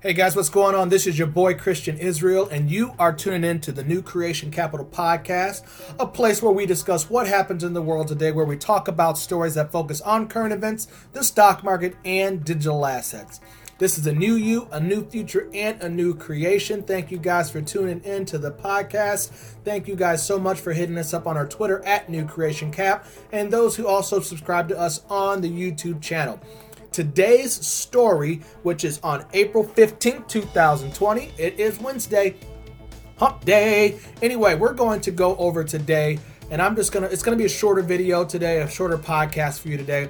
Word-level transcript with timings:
Hey 0.00 0.12
guys, 0.12 0.36
what's 0.36 0.48
going 0.48 0.76
on? 0.76 0.90
This 0.90 1.08
is 1.08 1.18
your 1.18 1.26
boy 1.26 1.54
Christian 1.54 1.98
Israel, 1.98 2.48
and 2.52 2.70
you 2.70 2.92
are 3.00 3.12
tuning 3.12 3.42
in 3.42 3.60
to 3.62 3.72
the 3.72 3.82
New 3.82 4.00
Creation 4.00 4.48
Capital 4.48 4.86
Podcast, 4.86 5.64
a 5.98 6.06
place 6.06 6.40
where 6.40 6.52
we 6.52 6.66
discuss 6.66 7.10
what 7.10 7.26
happens 7.26 7.64
in 7.64 7.72
the 7.72 7.82
world 7.82 8.06
today, 8.06 8.30
where 8.30 8.44
we 8.44 8.56
talk 8.56 8.86
about 8.86 9.18
stories 9.18 9.56
that 9.56 9.72
focus 9.72 10.00
on 10.02 10.28
current 10.28 10.52
events, 10.52 10.86
the 11.14 11.24
stock 11.24 11.64
market, 11.64 11.96
and 12.04 12.44
digital 12.44 12.86
assets. 12.86 13.40
This 13.78 13.98
is 13.98 14.06
a 14.06 14.12
new 14.12 14.34
you, 14.34 14.68
a 14.70 14.78
new 14.78 15.04
future, 15.04 15.50
and 15.52 15.82
a 15.82 15.88
new 15.88 16.14
creation. 16.14 16.84
Thank 16.84 17.10
you 17.10 17.18
guys 17.18 17.50
for 17.50 17.60
tuning 17.60 18.00
in 18.04 18.24
to 18.26 18.38
the 18.38 18.52
podcast. 18.52 19.30
Thank 19.64 19.88
you 19.88 19.96
guys 19.96 20.24
so 20.24 20.38
much 20.38 20.60
for 20.60 20.72
hitting 20.72 20.98
us 20.98 21.12
up 21.12 21.26
on 21.26 21.36
our 21.36 21.46
Twitter 21.46 21.84
at 21.84 22.08
New 22.08 22.24
Creation 22.24 22.70
Cap, 22.70 23.04
and 23.32 23.52
those 23.52 23.74
who 23.74 23.88
also 23.88 24.20
subscribe 24.20 24.68
to 24.68 24.78
us 24.78 25.00
on 25.10 25.40
the 25.40 25.50
YouTube 25.50 26.00
channel 26.00 26.38
today's 26.98 27.52
story, 27.64 28.40
which 28.64 28.82
is 28.82 28.98
on 29.04 29.24
April 29.32 29.62
15th, 29.62 30.26
2020. 30.26 31.30
It 31.38 31.60
is 31.60 31.78
Wednesday, 31.78 32.34
hump 33.16 33.44
day. 33.44 34.00
Anyway, 34.20 34.56
we're 34.56 34.72
going 34.72 35.00
to 35.02 35.12
go 35.12 35.36
over 35.36 35.62
today, 35.62 36.18
and 36.50 36.60
I'm 36.60 36.74
just 36.74 36.90
gonna, 36.90 37.06
it's 37.06 37.22
gonna 37.22 37.36
be 37.36 37.44
a 37.44 37.48
shorter 37.48 37.82
video 37.82 38.24
today, 38.24 38.62
a 38.62 38.68
shorter 38.68 38.98
podcast 38.98 39.60
for 39.60 39.68
you 39.68 39.76
today. 39.76 40.08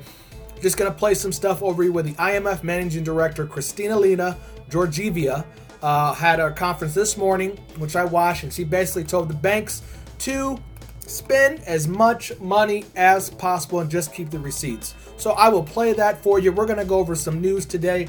Just 0.62 0.78
gonna 0.78 0.90
play 0.90 1.12
some 1.12 1.30
stuff 1.30 1.62
over 1.62 1.84
you 1.84 1.92
with 1.92 2.06
the 2.06 2.14
IMF 2.14 2.62
Managing 2.62 3.04
Director, 3.04 3.46
Kristalina 3.46 4.34
Georgieva. 4.70 5.44
Uh, 5.82 6.14
had 6.14 6.40
a 6.40 6.52
conference 6.52 6.94
this 6.94 7.18
morning, 7.18 7.50
which 7.76 7.96
I 7.96 8.06
watched, 8.06 8.44
and 8.44 8.52
she 8.52 8.64
basically 8.64 9.04
told 9.04 9.28
the 9.28 9.34
banks 9.34 9.82
to 10.20 10.58
spend 11.08 11.60
as 11.60 11.88
much 11.88 12.38
money 12.38 12.84
as 12.94 13.30
possible 13.30 13.80
and 13.80 13.90
just 13.90 14.12
keep 14.12 14.30
the 14.30 14.38
receipts. 14.38 14.94
So 15.16 15.32
I 15.32 15.48
will 15.48 15.62
play 15.62 15.92
that 15.94 16.22
for 16.22 16.38
you. 16.38 16.52
We're 16.52 16.66
going 16.66 16.78
to 16.78 16.84
go 16.84 16.98
over 16.98 17.14
some 17.14 17.40
news 17.40 17.66
today 17.66 18.08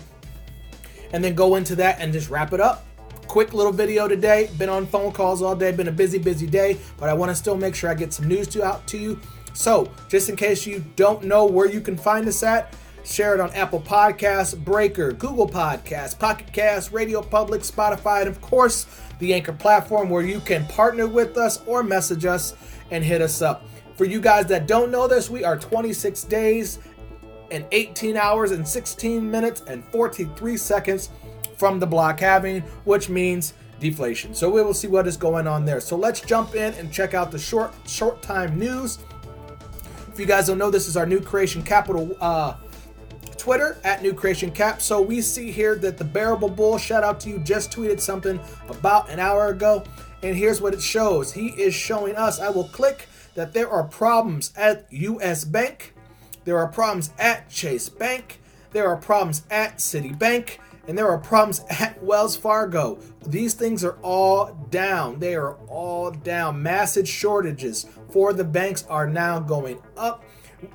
and 1.14 1.24
then 1.24 1.34
go 1.34 1.56
into 1.56 1.76
that 1.78 2.00
and 2.00 2.14
just 2.14 2.30
wrap 2.30 2.54
it 2.54 2.60
up. 2.60 2.86
Quick 3.28 3.54
little 3.54 3.72
video 3.72 4.08
today. 4.08 4.50
Been 4.58 4.70
on 4.70 4.86
phone 4.86 5.12
calls 5.12 5.42
all 5.42 5.56
day. 5.56 5.72
Been 5.72 5.88
a 5.88 5.92
busy, 5.92 6.18
busy 6.18 6.48
day, 6.48 6.78
but 6.98 7.10
I 7.10 7.14
want 7.14 7.30
to 7.30 7.36
still 7.36 7.56
make 7.56 7.76
sure 7.76 7.90
I 7.90 7.94
get 7.94 8.14
some 8.14 8.28
news 8.28 8.48
to 8.50 8.64
out 8.64 8.86
to 8.88 8.98
you. 8.98 9.20
So, 9.54 9.92
just 10.08 10.30
in 10.30 10.36
case 10.36 10.66
you 10.66 10.84
don't 10.96 11.24
know 11.24 11.46
where 11.46 11.68
you 11.68 11.82
can 11.82 11.98
find 11.98 12.28
us 12.28 12.44
at, 12.44 12.74
share 13.04 13.34
it 13.34 13.40
on 13.40 13.52
Apple 13.52 13.82
Podcasts, 13.82 14.58
Breaker, 14.58 15.12
Google 15.12 15.48
Podcasts, 15.48 16.18
Pocket 16.18 16.52
Cast, 16.54 16.92
Radio 16.92 17.22
Public, 17.22 17.62
Spotify, 17.62 18.22
and 18.22 18.30
of 18.30 18.42
course, 18.42 18.86
the 19.20 19.34
Anchor 19.34 19.54
platform 19.54 20.10
where 20.10 20.24
you 20.24 20.40
can 20.40 20.66
partner 20.68 21.08
with 21.08 21.38
us 21.38 21.62
or 21.66 21.84
message 21.84 22.26
us 22.26 22.56
and 22.92 23.04
hit 23.04 23.22
us 23.22 23.42
up. 23.42 23.66
For 23.96 24.06
you 24.06 24.22
guys 24.22 24.46
that 24.48 24.68
don't 24.68 24.92
know 24.92 25.08
this, 25.08 25.30
we 25.30 25.44
are 25.44 25.58
26 25.58 26.24
days 26.24 26.80
and 27.52 27.66
18 27.72 28.16
hours 28.16 28.52
and 28.52 28.68
16 28.68 29.30
minutes 29.30 29.62
and 29.68 29.84
43 29.86 30.58
seconds 30.58 31.10
from 31.58 31.80
the 31.80 31.88
block 31.88 32.20
halving, 32.20 32.62
which 32.86 33.10
means 33.10 33.54
deflation. 33.80 34.34
So 34.34 34.50
we 34.50 34.62
will 34.62 34.74
see 34.74 34.88
what 34.88 35.08
is 35.08 35.18
going 35.18 35.48
on 35.48 35.66
there. 35.66 35.80
So 35.80 35.96
let's 35.96 36.22
jump 36.22 36.56
in 36.56 36.74
and 36.76 36.92
check 36.92 37.14
out 37.14 37.32
the 37.32 37.40
short 37.40 37.74
short 37.86 38.22
time 38.22 38.58
news. 38.58 39.00
If 40.12 40.20
you 40.20 40.26
guys 40.26 40.48
don't 40.48 40.58
know, 40.58 40.72
this 40.72 40.88
is 40.88 40.98
our 40.98 41.06
new 41.06 41.22
creation 41.22 41.64
capital 41.64 42.16
uh, 42.20 42.56
Twitter 43.38 43.78
at 43.84 44.04
New 44.04 44.14
Creation 44.14 44.52
Cap. 44.52 44.82
So 44.82 45.02
we 45.02 45.22
see 45.22 45.50
here 45.50 45.76
that 45.76 45.98
the 45.98 46.04
Bearable 46.04 46.50
Bull, 46.50 46.78
shout 46.78 47.04
out 47.04 47.20
to 47.22 47.30
you, 47.30 47.40
just 47.40 47.72
tweeted 47.72 48.00
something 48.00 48.40
about 48.68 49.10
an 49.10 49.20
hour 49.20 49.48
ago. 49.48 49.84
And 50.22 50.36
here's 50.36 50.62
what 50.62 50.74
it 50.74 50.82
shows. 50.82 51.34
He 51.34 51.48
is 51.50 51.74
showing 51.74 52.16
us, 52.16 52.40
I 52.40 52.50
will 52.50 52.68
click 52.68 53.08
that 53.36 53.54
there 53.54 53.70
are 53.70 53.84
problems 53.84 54.52
at 54.58 54.86
US 54.92 55.46
Bank 55.46 55.94
there 56.50 56.58
are 56.58 56.68
problems 56.68 57.12
at 57.20 57.50
Chase 57.50 57.90
Bank. 57.90 58.40
There 58.72 58.88
are 58.88 58.98
problems 58.98 59.44
at 59.52 59.78
Citibank. 59.78 60.58
And 60.88 60.98
there 60.98 61.08
are 61.08 61.20
problems 61.20 61.62
at 61.70 62.02
Wells 62.04 62.36
Fargo. 62.36 62.98
These 63.28 63.54
things 63.54 63.84
are 63.84 64.00
all 64.02 64.54
down. 64.72 65.20
They 65.20 65.36
are 65.36 65.54
all 65.68 66.10
down. 66.10 66.64
Massive 66.64 67.08
shortages 67.08 67.86
for 68.12 68.34
the 68.34 68.44
banks 68.44 68.84
are 68.90 69.08
now 69.08 69.40
going 69.40 69.80
up. 69.96 70.24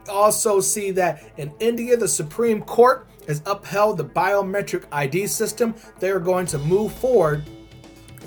Also 0.08 0.60
see 0.60 0.92
that 0.92 1.24
in 1.36 1.52
India, 1.58 1.96
the 1.96 2.06
Supreme 2.06 2.62
Court 2.62 3.08
has 3.26 3.42
upheld 3.44 3.98
the 3.98 4.04
biometric 4.04 4.84
ID 4.92 5.26
system. 5.26 5.74
They 5.98 6.10
are 6.10 6.20
going 6.20 6.46
to 6.46 6.58
move 6.58 6.92
forward 6.92 7.44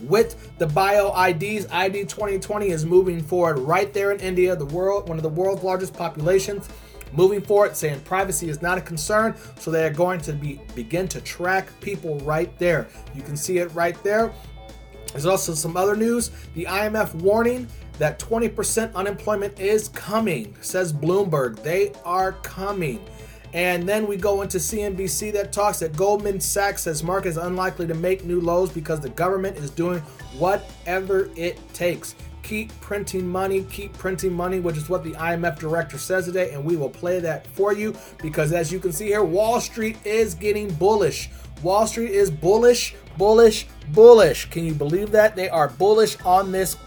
with 0.04 0.58
the 0.58 0.68
bio 0.68 1.14
IDs. 1.28 1.68
ID 1.72 2.06
2020 2.06 2.70
is 2.70 2.86
moving 2.86 3.22
forward 3.22 3.60
right 3.60 3.94
there 3.94 4.12
in 4.12 4.20
India, 4.20 4.56
the 4.56 4.66
world, 4.66 5.10
one 5.10 5.18
of 5.18 5.24
the 5.24 5.30
world's 5.30 5.64
largest 5.64 5.94
populations 5.94 6.70
moving 7.14 7.42
forward, 7.42 7.76
saying 7.76 8.00
privacy 8.02 8.50
is 8.50 8.62
not 8.62 8.78
a 8.78 8.82
concern, 8.82 9.36
so 9.60 9.72
they 9.72 9.86
are 9.86 9.94
going 9.94 10.20
to 10.22 10.34
be 10.34 10.60
begin 10.76 11.08
to 11.08 11.22
track 11.22 11.68
people 11.82 12.20
right 12.20 12.58
there. 12.60 12.88
You 13.16 13.22
can 13.22 13.38
see 13.38 13.58
it 13.60 13.74
right 13.74 14.02
there. 14.04 14.34
There's 15.12 15.26
also 15.26 15.54
some 15.54 15.78
other 15.78 15.96
news. 15.96 16.32
The 16.54 16.66
IMF 16.66 17.16
warning 17.16 17.68
that 17.98 18.20
20% 18.20 18.94
unemployment 18.94 19.60
is 19.60 19.90
coming, 19.90 20.56
says 20.62 20.94
Bloomberg. 20.94 21.64
They 21.64 21.94
are 22.06 22.34
coming. 22.34 23.04
And 23.54 23.88
then 23.88 24.08
we 24.08 24.18
go 24.18 24.42
into 24.42 24.58
CNBC 24.58 25.32
that 25.34 25.54
talks 25.54 25.80
that 25.80 25.96
Goldman 25.96 26.40
Sachs 26.40 26.84
says 26.84 27.04
market 27.04 27.30
is 27.30 27.38
unlikely 27.38 27.88
to 27.88 27.94
make 27.94 28.26
new 28.26 28.42
lows 28.42 28.72
because 28.72 29.00
the 29.00 29.10
government 29.10 29.58
is 29.58 29.70
doing 29.70 30.00
whatever 30.38 31.30
it 31.36 31.58
takes. 31.74 32.16
Keep 32.44 32.78
printing 32.80 33.28
money, 33.28 33.64
keep 33.70 33.94
printing 33.94 34.34
money, 34.34 34.60
which 34.60 34.78
is 34.78 34.90
what 34.90 35.04
the 35.04 35.12
IMF 35.14 35.60
director 35.60 35.98
says 35.98 36.26
today, 36.26 36.52
and 36.54 36.64
we 36.64 36.78
will 36.78 36.90
play 36.90 37.20
that 37.20 37.48
for 37.48 37.74
you 37.74 37.94
because 38.22 38.54
as 38.54 38.72
you 38.72 38.80
can 38.80 38.92
see 38.92 39.08
here, 39.08 39.24
Wall 39.24 39.60
Street 39.60 39.98
is 40.06 40.34
getting 40.34 40.74
bullish. 40.76 41.30
Wall 41.64 41.88
Street 41.88 42.12
is 42.12 42.30
bullish, 42.30 42.96
bullish, 43.18 43.68
bullish. 43.90 44.50
Can 44.50 44.64
you 44.66 44.74
believe 44.74 45.12
that? 45.12 45.36
They 45.36 45.50
are 45.50 45.70
bullish 45.70 46.18
on 46.22 46.52
this. 46.52 46.78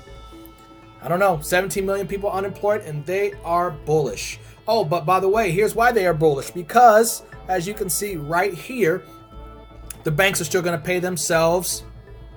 I 1.03 1.09
don't 1.09 1.19
know, 1.19 1.41
17 1.41 1.85
million 1.85 2.07
people 2.07 2.31
unemployed, 2.31 2.83
and 2.83 3.05
they 3.07 3.33
are 3.45 3.71
bullish. 3.71 4.39
Oh, 4.69 4.85
but 4.85 5.05
by 5.07 5.21
the 5.21 5.29
way, 5.29 5.51
here's 5.51 5.75
why 5.75 5.93
they 5.93 6.07
are 6.07 6.15
bullish 6.15 6.51
because, 6.51 7.23
as 7.49 7.67
you 7.67 7.75
can 7.75 7.91
see 7.91 8.17
right 8.17 8.55
here, 8.55 9.03
the 10.05 10.11
banks 10.11 10.41
are 10.41 10.45
still 10.45 10.63
going 10.63 10.79
to 10.79 10.85
pay 10.85 10.99
themselves 10.99 11.85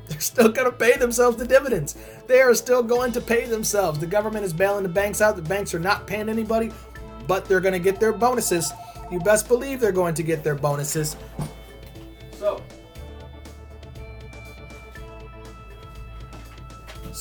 they're 0.07 0.19
still 0.19 0.49
going 0.49 0.69
to 0.69 0.77
pay 0.77 0.97
themselves 0.97 1.37
the 1.37 1.47
dividends. 1.47 1.95
They 2.27 2.41
are 2.41 2.53
still 2.53 2.83
going 2.83 3.11
to 3.13 3.21
pay 3.21 3.45
themselves. 3.45 3.99
The 3.99 4.07
government 4.07 4.45
is 4.45 4.53
bailing 4.53 4.83
the 4.83 4.89
banks 4.89 5.21
out. 5.21 5.35
The 5.35 5.41
banks 5.41 5.73
are 5.73 5.79
not 5.79 6.07
paying 6.07 6.29
anybody, 6.29 6.71
but 7.27 7.45
they're 7.45 7.61
going 7.61 7.73
to 7.73 7.79
get 7.79 7.99
their 7.99 8.13
bonuses. 8.13 8.71
You 9.11 9.19
best 9.19 9.47
believe 9.47 9.79
they're 9.79 9.91
going 9.91 10.15
to 10.15 10.23
get 10.23 10.43
their 10.43 10.55
bonuses. 10.55 11.15
So, 12.33 12.61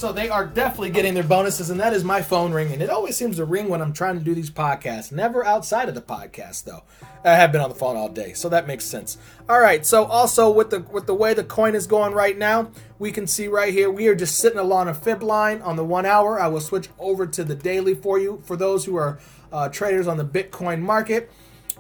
So 0.03 0.13
they 0.13 0.31
are 0.31 0.45
definitely 0.45 0.91
getting 0.91 1.15
their 1.15 1.23
bonuses, 1.23 1.71
and 1.71 1.79
that 1.79 1.93
is 1.93 2.03
my 2.03 2.23
phone 2.23 2.53
ringing. 2.53 2.81
It 2.81 2.91
always 2.91 3.17
seems 3.17 3.37
to 3.37 3.45
ring 3.45 3.69
when 3.69 3.81
I'm 3.81 3.93
trying 3.93 4.19
to 4.19 4.25
do 4.25 4.35
these 4.35 4.51
podcasts. 4.51 5.13
Never 5.13 5.47
outside 5.47 5.89
of 5.89 5.95
the 5.95 6.03
podcast, 6.03 6.65
though. 6.65 6.83
I 7.25 7.37
have 7.37 7.53
been 7.53 7.61
on 7.61 7.69
the 7.69 7.77
phone 7.77 7.97
all 7.97 8.09
day, 8.09 8.33
so 8.33 8.49
that 8.49 8.67
makes 8.67 8.85
sense. 8.85 9.17
All 9.49 9.61
right. 9.61 9.87
So 9.87 10.05
also 10.07 10.51
with 10.51 10.71
the 10.71 10.81
with 10.81 11.07
the 11.07 11.15
way 11.15 11.35
the 11.35 11.45
coin 11.45 11.77
is 11.77 11.87
going 11.87 12.15
right 12.15 12.37
now, 12.37 12.73
we 12.99 13.13
can 13.13 13.29
see 13.29 13.47
right 13.47 13.73
here 13.73 13.93
we 13.93 14.09
are 14.09 14.17
just 14.17 14.39
sitting 14.39 14.59
along 14.59 14.89
a 14.89 14.95
fib 14.95 15.23
line 15.23 15.63
on 15.63 15.77
the 15.77 15.85
one 15.85 16.05
hour. 16.05 16.41
I 16.41 16.49
will 16.49 16.61
switch 16.61 16.89
over 16.99 17.25
to 17.29 17.45
the 17.45 17.55
daily 17.55 17.95
for 17.95 18.19
you 18.19 18.43
for 18.45 18.57
those 18.57 18.87
who 18.87 18.97
are 18.97 19.21
uh, 19.53 19.69
traders 19.69 20.09
on 20.09 20.17
the 20.17 20.25
Bitcoin 20.25 20.81
market. 20.81 21.31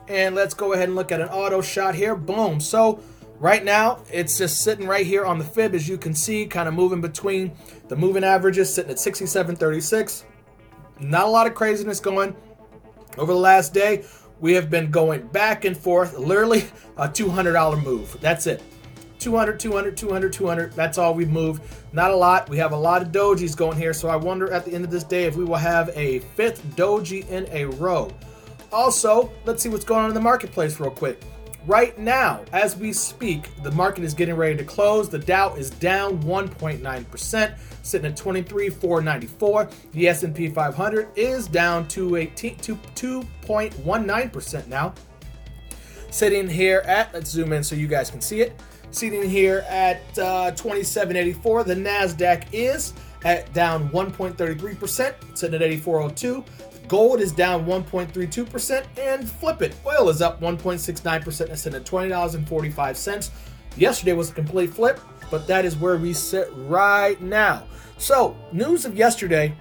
And 0.07 0.37
let's 0.37 0.55
go 0.55 0.75
ahead 0.75 0.89
and 0.89 0.95
look 0.95 1.11
at 1.11 1.21
an 1.21 1.29
auto 1.29 1.61
shot 1.61 1.97
here. 1.97 2.15
Boom. 2.15 2.61
So 2.61 3.03
Right 3.43 3.65
now, 3.65 3.99
it's 4.09 4.39
just 4.39 4.63
sitting 4.63 4.87
right 4.87 5.05
here 5.05 5.25
on 5.25 5.37
the 5.37 5.45
fib, 5.45 5.75
as 5.75 5.89
you 5.89 5.99
can 5.99 6.15
see, 6.15 6.47
kind 6.47 6.69
of 6.69 6.75
moving 6.75 7.01
between 7.01 7.51
the 7.89 7.97
moving 7.97 8.23
averages, 8.23 8.73
sitting 8.73 8.93
at 8.93 8.99
67.36. 8.99 10.23
Not 11.01 11.27
a 11.27 11.29
lot 11.29 11.49
of 11.49 11.55
craziness 11.57 11.99
going. 11.99 12.37
Over 13.19 13.33
the 13.33 13.41
last 13.41 13.75
day, 13.75 14.05
we 14.39 14.53
have 14.53 14.71
been 14.71 14.93
going 14.93 15.27
back 15.27 15.65
and 15.65 15.77
forth, 15.77 16.17
literally 16.17 16.67
a 16.97 17.09
$200 17.09 17.83
move. 17.83 18.17
That's 18.21 18.47
it. 18.47 18.63
200, 19.19 19.59
200, 19.59 19.97
200, 19.97 20.33
200. 20.33 20.73
That's 20.75 20.97
all 20.97 21.13
we've 21.13 21.29
moved. 21.29 21.65
Not 21.93 22.13
a 22.13 22.17
lot. 22.17 22.49
We 22.49 22.59
have 22.59 22.71
a 22.71 22.77
lot 22.77 23.03
of 23.03 23.09
dojis 23.09 23.57
going 23.57 23.77
here, 23.77 23.93
so 23.93 24.09
I 24.09 24.15
wonder 24.15 24.53
at 24.53 24.65
the 24.65 24.73
end 24.73 24.85
of 24.85 24.93
this 24.93 25.03
day 25.03 25.25
if 25.25 25.35
we 25.35 25.43
will 25.43 25.57
have 25.57 25.91
a 25.97 26.21
fifth 26.37 26.65
doji 26.77 27.29
in 27.29 27.49
a 27.51 27.65
row. 27.65 28.09
Also, 28.73 29.33
let's 29.47 29.65
see 29.65 29.69
what's 29.69 29.85
going 29.85 30.05
on 30.05 30.11
in 30.11 30.15
the 30.15 30.21
marketplace 30.21 30.79
real 30.79 30.93
quick. 30.93 31.21
Right 31.67 31.97
now, 31.97 32.45
as 32.53 32.77
we 32.77 32.93
speak, 32.93 33.55
the 33.63 33.71
market 33.71 34.03
is 34.03 34.15
getting 34.15 34.35
ready 34.35 34.57
to 34.57 34.65
close. 34.65 35.09
The 35.09 35.21
Dow 35.21 35.55
is 35.55 35.71
down 35.71 36.21
1.9%, 36.25 37.55
sitting 37.83 38.11
at 38.11 38.17
23,494. 38.17 39.69
The 39.93 40.09
S&P 40.09 40.49
500 40.49 41.11
is 41.15 41.47
down 41.47 41.87
2.19% 41.87 44.67
now, 44.67 44.93
sitting 46.11 46.49
here 46.49 46.83
at, 46.85 47.15
let's 47.15 47.31
zoom 47.31 47.53
in 47.53 47.63
so 47.63 47.77
you 47.77 47.87
guys 47.87 48.11
can 48.11 48.21
see 48.21 48.41
it, 48.41 48.61
sitting 48.91 49.31
here 49.31 49.65
at 49.69 50.01
uh, 50.19 50.51
2784. 50.51 51.63
The 51.63 51.77
NASDAQ 51.77 52.47
is 52.53 52.93
at 53.25 53.53
down 53.53 53.89
1.33%, 53.91 55.39
sitting 55.39 55.55
at 55.55 55.63
8402. 55.63 56.45
Gold 56.93 57.23
is 57.23 57.33
down 57.33 57.65
1.32%, 57.65 58.85
and 58.99 59.27
flip 59.27 59.63
it. 59.63 59.75
Oil 59.87 60.11
is 60.11 60.21
up 60.21 60.43
1.69% 60.43 61.49
and 61.49 61.59
sitting 61.59 61.81
at 61.81 61.87
$20.45. 61.87 63.31
Yesterday 63.79 64.13
was 64.13 64.29
a 64.29 64.35
complete 64.35 64.75
flip, 64.75 65.01
but 65.31 65.47
that 65.47 65.65
is 65.65 65.75
where 65.75 65.97
we 65.97 66.13
sit 66.13 66.49
right 66.55 67.19
now. 67.23 67.65
So, 67.97 68.37
news 68.53 68.85
of 68.85 68.95
yesterday 68.95 69.55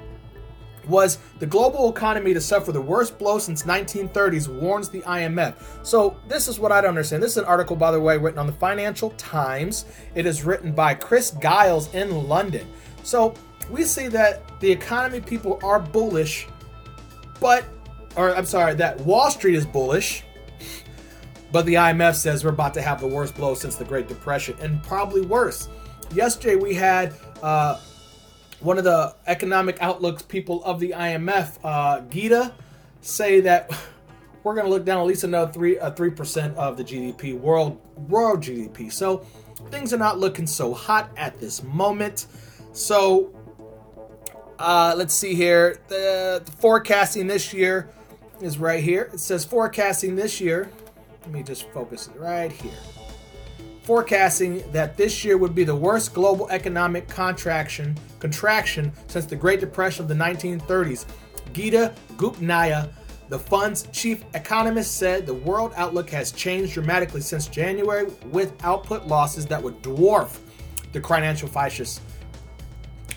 was 0.90 1.20
the 1.40 1.46
global 1.46 1.90
economy 1.90 2.34
to 2.34 2.42
suffer 2.42 2.74
the 2.74 2.82
worst 2.82 3.18
blow 3.18 3.40
since 3.40 3.64
1930s 3.64 4.50
warns 4.50 4.90
the 4.90 5.00
IMF. 5.04 5.56
So 5.84 6.18
this 6.28 6.50
is 6.50 6.60
what 6.60 6.74
I 6.74 6.82
don't 6.82 6.90
understand. 6.90 7.24
This 7.24 7.32
is 7.32 7.38
an 7.38 7.46
article 7.46 7.78
by 7.78 7.92
the 7.92 8.02
way 8.02 8.18
written 8.18 8.40
on 8.40 8.48
the 8.48 8.52
Financial 8.52 9.12
Times. 9.12 9.86
It 10.16 10.26
is 10.26 10.44
written 10.44 10.74
by 10.74 10.96
Chris 10.96 11.32
Giles 11.42 11.94
in 11.94 12.28
London. 12.28 12.68
So 13.04 13.36
we 13.70 13.86
see 13.86 14.10
that 14.10 14.60
the 14.60 14.70
economy 14.70 15.22
people 15.22 15.62
are 15.64 15.80
bullish, 15.80 16.50
but 17.42 17.66
or 18.16 18.36
I'm 18.36 18.46
sorry, 18.46 18.76
that 18.76 19.00
Wall 19.02 19.30
Street 19.30 19.56
is 19.56 19.66
bullish. 19.66 20.24
But 21.52 21.66
the 21.66 21.74
IMF 21.74 22.16
says 22.16 22.46
we're 22.46 22.52
about 22.52 22.74
to 22.76 22.82
have 22.82 23.02
the 23.02 23.08
worst 23.08 23.36
blow 23.36 23.56
since 23.56 23.76
the 23.76 23.84
Great 23.84 24.08
Depression, 24.08 24.56
and 24.62 24.82
probably 24.84 25.22
worse. 25.22 25.68
Yesterday 26.14 26.56
we 26.56 26.74
had 26.74 27.14
uh, 27.42 27.80
one 28.62 28.78
of 28.78 28.86
the 28.86 29.14
economic 29.28 29.78
outlooks 29.82 30.22
people 30.22 30.64
of 30.64 30.80
the 30.80 30.92
IMF, 30.92 31.58
uh, 31.64 32.02
Gita, 32.02 32.54
say 33.02 33.42
that 33.42 33.70
we're 34.44 34.56
going 34.56 34.66
to 34.66 34.72
look 34.72 34.86
down 34.86 35.02
at 35.02 35.06
least 35.06 35.26
another 35.26 35.52
three 35.52 35.78
uh, 35.78 35.92
three 35.92 36.12
percent 36.12 36.56
of 36.58 36.78
the 36.78 36.84
GDP 36.84 37.38
world 37.38 37.82
world 38.10 38.42
GDP. 38.42 38.92
So 38.92 39.26
things 39.70 39.94
are 39.94 39.98
not 39.98 40.20
looking 40.20 40.48
so 40.48 40.74
hot 40.74 41.12
at 41.18 41.38
this 41.40 41.64
moment. 41.64 42.28
So 42.72 43.34
uh, 44.62 44.94
let's 44.96 45.14
see 45.14 45.34
here. 45.34 45.80
The, 45.88 46.42
the 46.46 46.52
forecasting 46.52 47.28
this 47.28 47.54
year 47.54 47.90
is 48.42 48.58
right 48.58 48.84
here. 48.84 49.10
It 49.14 49.20
says 49.20 49.44
forecasting 49.44 50.16
this 50.16 50.40
year. 50.40 50.70
Let 51.22 51.32
me 51.32 51.44
just 51.44 51.70
focus 51.70 52.08
it 52.08 52.20
right 52.20 52.52
here 52.52 52.72
forecasting 53.84 54.64
that 54.72 54.96
this 54.96 55.26
year 55.26 55.38
would 55.38 55.56
be 55.56 55.64
the 55.64 55.76
worst 55.76 56.14
global 56.14 56.50
economic 56.50 57.08
contraction 57.08 57.98
contraction 58.20 58.92
since 59.08 59.26
the 59.26 59.36
Great 59.36 59.60
Depression 59.60 60.04
of 60.04 60.08
the 60.08 60.16
1930s. 60.16 61.06
Gita 61.52 61.94
Gupnaya, 62.14 62.90
the 63.30 63.40
fund's 63.40 63.84
chief 63.92 64.24
economist, 64.34 64.98
said 64.98 65.26
the 65.26 65.34
world 65.34 65.74
outlook 65.76 66.10
has 66.10 66.32
changed 66.32 66.74
dramatically 66.74 67.22
since 67.22 67.48
January 67.48 68.06
with 68.28 68.54
output 68.64 69.08
losses 69.08 69.46
that 69.48 69.62
would 69.62 69.82
dwarf 69.82 70.40
the 70.94 71.02
financial 71.02 71.50
crisis 71.50 72.00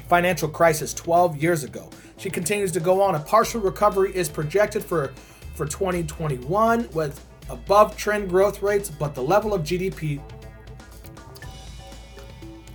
financial 0.08 0.48
crisis 0.48 0.92
12 0.94 1.42
years 1.42 1.64
ago. 1.64 1.88
She 2.16 2.30
continues 2.30 2.72
to 2.72 2.80
go 2.80 3.02
on. 3.02 3.14
A 3.14 3.20
partial 3.20 3.60
recovery 3.60 4.14
is 4.14 4.28
projected 4.28 4.84
for 4.84 5.12
for 5.54 5.66
2021 5.66 6.88
with 6.92 7.24
above 7.48 7.96
trend 7.96 8.28
growth 8.28 8.60
rates, 8.62 8.90
but 8.90 9.14
the 9.14 9.22
level 9.22 9.54
of 9.54 9.62
GDP 9.62 10.20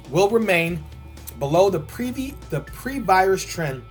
will 0.10 0.30
remain 0.30 0.84
below 1.40 1.70
the 1.70 1.80
pre 1.80 2.12
the 2.12 2.62
pre-virus 2.62 3.44
trend 3.44 3.84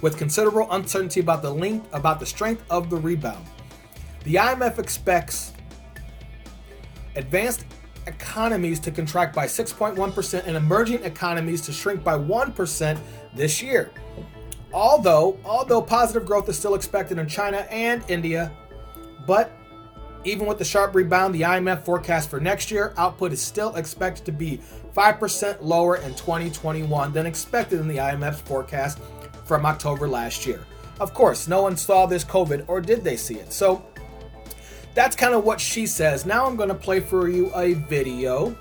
with 0.00 0.16
considerable 0.16 0.70
uncertainty 0.70 1.20
about 1.20 1.42
the 1.42 1.50
length 1.50 1.88
about 1.92 2.20
the 2.20 2.26
strength 2.26 2.62
of 2.70 2.90
the 2.90 2.96
rebound. 2.96 3.44
The 4.24 4.34
IMF 4.34 4.78
expects 4.78 5.52
advanced 7.16 7.67
economies 8.08 8.80
to 8.80 8.90
contract 8.90 9.34
by 9.34 9.46
6.1% 9.46 10.46
and 10.46 10.56
emerging 10.56 11.04
economies 11.04 11.60
to 11.62 11.72
shrink 11.72 12.02
by 12.02 12.18
1% 12.18 12.98
this 13.34 13.62
year. 13.62 13.90
Although 14.72 15.38
although 15.44 15.80
positive 15.80 16.26
growth 16.26 16.48
is 16.48 16.58
still 16.58 16.74
expected 16.74 17.18
in 17.18 17.26
China 17.26 17.58
and 17.70 18.02
India, 18.08 18.52
but 19.26 19.52
even 20.24 20.46
with 20.46 20.58
the 20.58 20.64
sharp 20.64 20.94
rebound, 20.94 21.34
the 21.34 21.42
IMF 21.42 21.84
forecast 21.84 22.28
for 22.28 22.40
next 22.40 22.70
year 22.70 22.92
output 22.96 23.32
is 23.32 23.40
still 23.40 23.74
expected 23.76 24.24
to 24.26 24.32
be 24.32 24.60
5% 24.94 25.58
lower 25.60 25.96
in 25.96 26.14
2021 26.14 27.12
than 27.12 27.24
expected 27.24 27.80
in 27.80 27.88
the 27.88 27.98
IMF's 27.98 28.40
forecast 28.40 28.98
from 29.44 29.64
October 29.64 30.08
last 30.08 30.44
year. 30.44 30.64
Of 31.00 31.14
course, 31.14 31.46
no 31.46 31.62
one 31.62 31.76
saw 31.76 32.06
this 32.06 32.24
COVID, 32.24 32.64
or 32.66 32.80
did 32.80 33.04
they 33.04 33.16
see 33.16 33.36
it? 33.36 33.52
So 33.52 33.86
that's 34.98 35.14
kind 35.14 35.32
of 35.32 35.44
what 35.44 35.60
she 35.60 35.86
says. 35.86 36.26
Now 36.26 36.44
I'm 36.44 36.56
going 36.56 36.70
to 36.70 36.74
play 36.74 36.98
for 36.98 37.28
you 37.28 37.54
a 37.54 37.74
video 37.74 38.56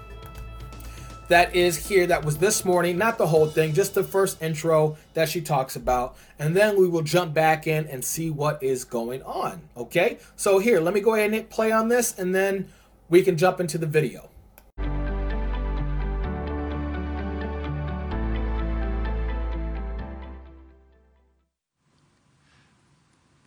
that 1.29 1.55
is 1.55 1.87
here 1.87 2.05
that 2.05 2.23
was 2.23 2.37
this 2.37 2.63
morning, 2.63 2.95
not 2.95 3.17
the 3.17 3.25
whole 3.25 3.47
thing, 3.47 3.73
just 3.73 3.95
the 3.95 4.03
first 4.03 4.39
intro 4.39 4.97
that 5.15 5.29
she 5.29 5.41
talks 5.41 5.75
about. 5.75 6.15
And 6.37 6.55
then 6.55 6.79
we 6.79 6.87
will 6.87 7.01
jump 7.01 7.33
back 7.33 7.65
in 7.65 7.87
and 7.87 8.05
see 8.05 8.29
what 8.29 8.61
is 8.61 8.83
going 8.83 9.23
on. 9.23 9.63
Okay? 9.75 10.19
So 10.35 10.59
here, 10.59 10.79
let 10.79 10.93
me 10.93 11.01
go 11.01 11.15
ahead 11.15 11.33
and 11.33 11.49
play 11.49 11.71
on 11.71 11.87
this 11.87 12.19
and 12.19 12.35
then 12.35 12.69
we 13.09 13.23
can 13.23 13.35
jump 13.35 13.59
into 13.59 13.79
the 13.79 13.87
video. 13.87 14.29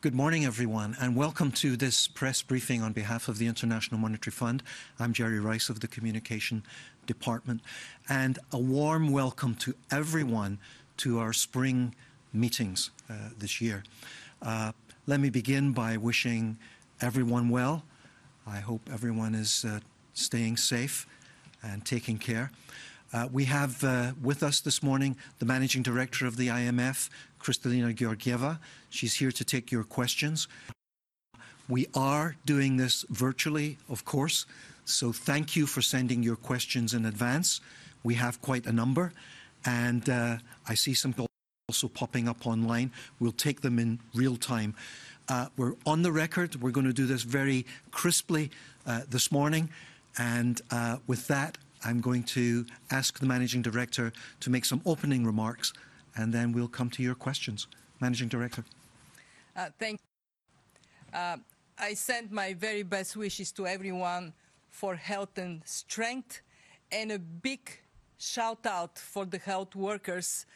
Good 0.03 0.15
morning, 0.15 0.47
everyone, 0.47 0.97
and 0.99 1.15
welcome 1.15 1.53
to 1.53 1.77
this 1.77 2.09
press 2.09 2.41
briefing 2.41 2.81
on 2.81 2.95
behalf 2.95 3.29
of 3.29 3.37
the 3.37 3.47
International 3.47 4.01
Monetary 4.01 4.33
Fund. 4.33 4.63
I'm 4.99 5.13
Gerry 5.13 5.39
Rice 5.39 5.69
of 5.69 5.81
the 5.81 5.89
Communication 5.89 6.63
Department, 7.05 7.61
and 8.09 8.39
a 8.51 8.57
warm 8.57 9.13
welcome 9.13 9.55
to 9.57 9.75
everyone 9.91 10.57
to 10.97 11.19
our 11.19 11.35
spring 11.35 11.95
meetings 12.33 12.91
uh, 13.11 13.29
this 13.39 13.61
year. 13.61 13.85
Uh, 14.41 14.73
let 15.07 15.21
me 15.21 15.29
begin 15.29 15.73
by 15.73 15.99
wishing 15.99 16.57
everyone 17.03 17.51
well. 17.51 17.83
I 18.47 18.61
hope 18.61 18.89
everyone 18.91 19.35
is 19.35 19.67
uh, 19.67 19.81
staying 20.15 20.57
safe 20.57 21.07
and 21.63 21.85
taking 21.85 22.17
care. 22.17 22.51
Uh, 23.13 23.29
we 23.33 23.45
have 23.45 23.83
uh, 23.83 24.13
with 24.23 24.43
us 24.43 24.61
this 24.61 24.83
morning 24.83 25.17
the 25.41 25.45
Managing 25.45 25.83
Director 25.83 26.27
of 26.27 26.37
the 26.37 26.47
IMF, 26.47 27.09
Kristalina 27.41 27.95
Georgieva. 27.95 28.61
She's 28.89 29.15
here 29.15 29.33
to 29.33 29.45
take 29.45 29.73
your 29.73 29.83
questions. 29.83 30.47
We 31.69 31.87
are 31.95 32.37
doing 32.47 32.77
this 32.77 33.05
virtually, 33.11 33.79
of 33.89 34.05
course, 34.05 34.47
so 34.85 35.13
thank 35.13 35.57
you 35.57 35.67
for 35.67 35.83
sending 35.83 36.23
your 36.23 36.37
questions 36.37 36.95
in 36.95 37.05
advance. 37.05 37.61
We 38.05 38.15
have 38.15 38.41
quite 38.41 38.67
a 38.67 38.73
number, 38.73 39.13
and 39.65 40.09
uh, 40.09 40.39
I 40.69 40.75
see 40.75 40.95
some 40.95 41.15
also 41.69 41.89
popping 41.89 42.29
up 42.29 42.47
online. 42.47 42.91
We'll 43.19 43.33
take 43.33 43.61
them 43.61 43.79
in 43.79 44.01
real 44.15 44.37
time. 44.37 44.75
Uh, 45.29 45.47
we're 45.57 45.75
on 45.87 46.03
the 46.03 46.11
record. 46.11 46.61
We're 46.61 46.73
going 46.73 46.87
to 46.87 46.93
do 46.93 47.07
this 47.07 47.23
very 47.23 47.67
crisply 47.91 48.51
uh, 48.87 49.03
this 49.09 49.31
morning, 49.31 49.71
and 50.19 50.61
uh, 50.71 50.97
with 51.07 51.29
that, 51.29 51.59
I'm 51.85 52.01
going 52.01 52.25
to 52.25 52.67
ask 52.91 53.19
the 53.19 53.27
Managing 53.27 53.63
Director 53.63 54.13
to 54.41 54.51
make 54.51 54.65
some 54.65 54.83
opening 54.85 55.25
remarks, 55.25 55.73
and 56.17 56.33
then 56.33 56.53
we'll 56.53 56.69
come 56.69 56.91
to 56.91 57.03
your 57.03 57.15
questions. 57.15 57.67
Managing 58.01 58.29
Director. 58.29 58.65
Uh, 59.57 59.69
thank 59.79 60.01
you. 60.01 61.19
Uh, 61.19 61.37
I 61.79 61.95
send 61.95 62.31
my 62.31 62.55
very 62.55 62.83
best 62.83 63.17
wishes 63.17 63.53
to 63.53 63.67
everyone 63.67 64.33
for 64.69 64.95
health 64.95 65.39
and 65.39 65.63
strength, 65.65 66.43
and 66.93 67.13
a 67.13 67.19
big 67.19 67.61
shout 68.19 68.67
out 68.67 68.99
for 68.99 69.25
the 69.25 69.39
health 69.39 69.75
workers 69.75 70.47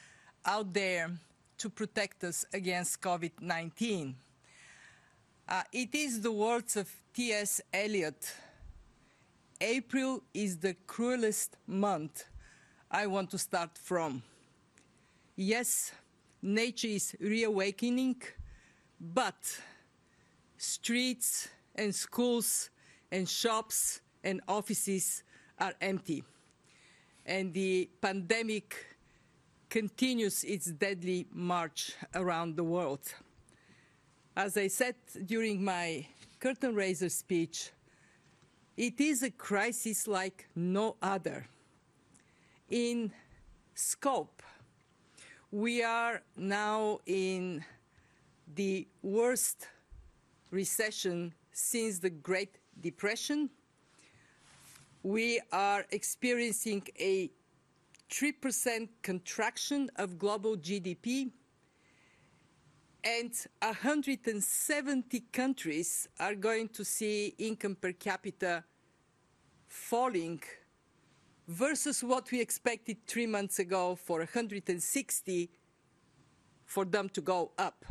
out 0.44 0.72
there 0.72 1.10
to 1.58 1.70
protect 1.70 2.24
us 2.24 2.44
against 2.52 3.00
COVID-19. 3.00 4.14
Uh, 5.48 5.62
it 5.72 5.94
is 5.94 6.20
the 6.20 6.32
words 6.32 6.76
of 6.76 6.90
T.S. 7.14 7.60
Eliot 7.72 8.34
April 9.60 10.22
is 10.32 10.58
the 10.58 10.74
cruelest 10.86 11.56
month 11.66 12.24
I 12.90 13.06
want 13.06 13.30
to 13.30 13.38
start 13.38 13.78
from. 13.78 14.22
Yes, 15.36 15.92
nature 16.42 16.88
is 16.88 17.14
reawakening, 17.20 18.20
but 19.00 19.60
streets 20.58 21.48
and 21.74 21.94
schools 21.94 22.70
and 23.10 23.28
shops 23.28 24.00
and 24.22 24.40
offices 24.48 25.22
are 25.58 25.74
empty. 25.80 26.24
And 27.26 27.52
the 27.52 27.88
pandemic 28.00 28.86
continues 29.68 30.44
its 30.44 30.66
deadly 30.66 31.26
march 31.32 31.94
around 32.14 32.56
the 32.56 32.64
world. 32.64 33.00
As 34.36 34.56
I 34.56 34.68
said 34.68 34.96
during 35.26 35.64
my 35.64 36.06
curtain 36.38 36.74
raiser 36.74 37.08
speech, 37.08 37.70
it 38.76 39.00
is 39.00 39.22
a 39.22 39.30
crisis 39.30 40.06
like 40.08 40.48
no 40.54 40.96
other. 41.00 41.46
In 42.68 43.12
scope, 43.74 44.42
we 45.50 45.82
are 45.82 46.22
now 46.36 47.00
in 47.06 47.64
the 48.54 48.88
worst 49.02 49.68
recession 50.50 51.32
since 51.52 51.98
the 51.98 52.10
Great 52.10 52.58
Depression. 52.80 53.50
We 55.02 55.40
are 55.52 55.84
experiencing 55.90 56.82
a 56.98 57.30
3% 58.10 58.88
contraction 59.02 59.90
of 59.96 60.18
global 60.18 60.56
GDP 60.56 61.30
and 63.04 63.32
170 63.60 65.20
countries 65.30 66.08
are 66.18 66.34
going 66.34 66.68
to 66.70 66.84
see 66.84 67.34
income 67.38 67.76
per 67.76 67.92
capita 67.92 68.64
falling 69.68 70.42
versus 71.46 72.02
what 72.02 72.30
we 72.30 72.40
expected 72.40 72.96
three 73.06 73.26
months 73.26 73.58
ago 73.58 73.94
for 73.94 74.20
160 74.20 75.50
for 76.64 76.86
them 76.86 77.10
to 77.10 77.20
go 77.20 77.52
up. 77.58 77.84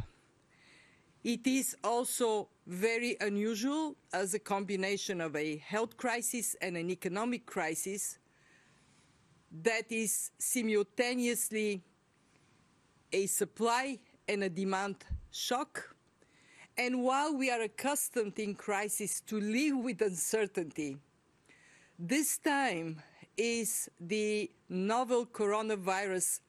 It 1.24 1.46
is 1.46 1.77
also 1.84 2.50
very 2.65 3.15
unusual 3.22 3.96
as 4.12 4.34
a 4.34 4.39
combination 4.39 5.22
of 5.22 5.36
a 5.36 5.58
health 5.58 5.96
crisis 5.96 6.55
and 6.60 6.75
an 6.75 6.89
economic 6.89 7.46
crisis 7.46 8.17
that 9.62 9.91
is 9.91 10.32
simultaneously 10.39 11.84
a 13.12 13.27
supply 13.27 14.00
and 14.27 14.44
a 14.44 14.50
demand 14.50 14.96
shock. 15.32 15.96
And 16.77 17.03
while 17.03 17.36
we 17.36 17.51
are 17.51 17.62
accustomed 17.62 18.39
in 18.39 18.56
crisis 18.56 19.22
to 19.27 19.39
live 19.39 19.77
with 19.77 20.01
uncertainty, 20.01 20.98
this 22.00 22.38
time 22.38 23.01
is 23.38 23.89
the 24.00 24.50
novel 24.70 25.25
coronavirus 25.25 26.39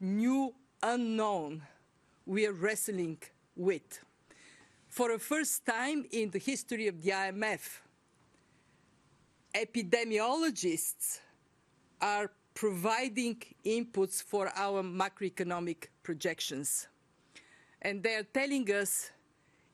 new 0.00 0.54
unknown 0.82 1.62
we 2.24 2.46
are 2.46 2.52
wrestling 2.52 3.18
with. 3.54 4.00
For 4.88 5.12
the 5.12 5.18
first 5.18 5.64
time 5.64 6.04
in 6.10 6.30
the 6.30 6.38
history 6.38 6.88
of 6.88 7.02
the 7.02 7.10
IMF, 7.10 7.80
epidemiologists 9.54 11.20
are 12.00 12.30
providing 12.56 13.36
inputs 13.66 14.22
for 14.22 14.50
our 14.56 14.82
macroeconomic 14.82 15.88
projections. 16.02 16.88
And 17.82 18.02
they 18.02 18.14
are 18.14 18.22
telling 18.24 18.66
us 18.72 19.10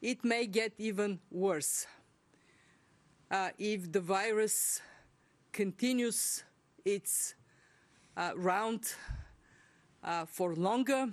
it 0.02 0.24
may 0.24 0.46
get 0.46 0.72
even 0.78 1.20
worse 1.30 1.86
uh, 3.30 3.50
if 3.56 3.90
the 3.92 4.00
virus 4.00 4.82
continues 5.52 6.42
its 6.84 7.36
uh, 8.16 8.32
round 8.34 8.92
uh, 10.02 10.26
for 10.26 10.56
longer 10.56 11.08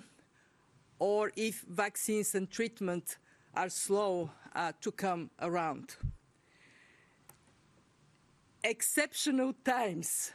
or 0.98 1.32
if 1.36 1.64
vaccines 1.70 2.34
and 2.34 2.50
treatment 2.50 3.18
are 3.54 3.70
slow 3.70 4.32
uh, 4.56 4.72
to 4.82 4.92
come 4.92 5.30
around. 5.40 5.96
Exceptional 8.64 9.54
times 9.64 10.32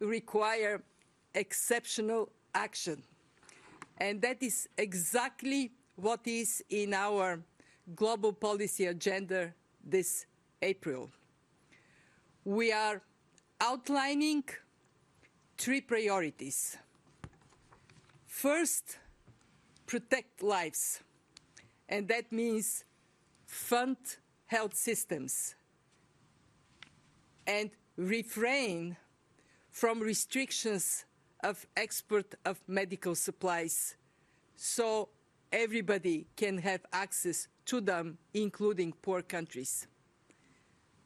require 0.00 0.82
exceptional 1.34 2.28
action. 2.54 3.02
And 3.98 4.20
that 4.22 4.42
is 4.42 4.68
exactly 4.76 5.72
what 5.96 6.20
is 6.26 6.62
in 6.70 6.94
our 6.94 7.40
global 7.94 8.32
policy 8.32 8.86
agenda 8.86 9.52
this 9.84 10.26
April. 10.62 11.10
We 12.44 12.72
are 12.72 13.02
outlining 13.60 14.44
three 15.56 15.80
priorities. 15.80 16.76
First, 18.26 18.98
protect 19.86 20.42
lives. 20.42 21.00
And 21.88 22.06
that 22.08 22.30
means 22.30 22.84
fund 23.46 23.96
health 24.46 24.74
systems 24.76 25.54
and 27.46 27.70
refrain 27.96 28.96
from 29.78 30.00
restrictions 30.00 31.04
of 31.44 31.64
export 31.76 32.34
of 32.44 32.60
medical 32.66 33.14
supplies 33.14 33.94
so 34.56 35.08
everybody 35.52 36.26
can 36.34 36.58
have 36.58 36.80
access 36.92 37.46
to 37.64 37.80
them, 37.80 38.18
including 38.34 38.92
poor 39.02 39.22
countries. 39.22 39.86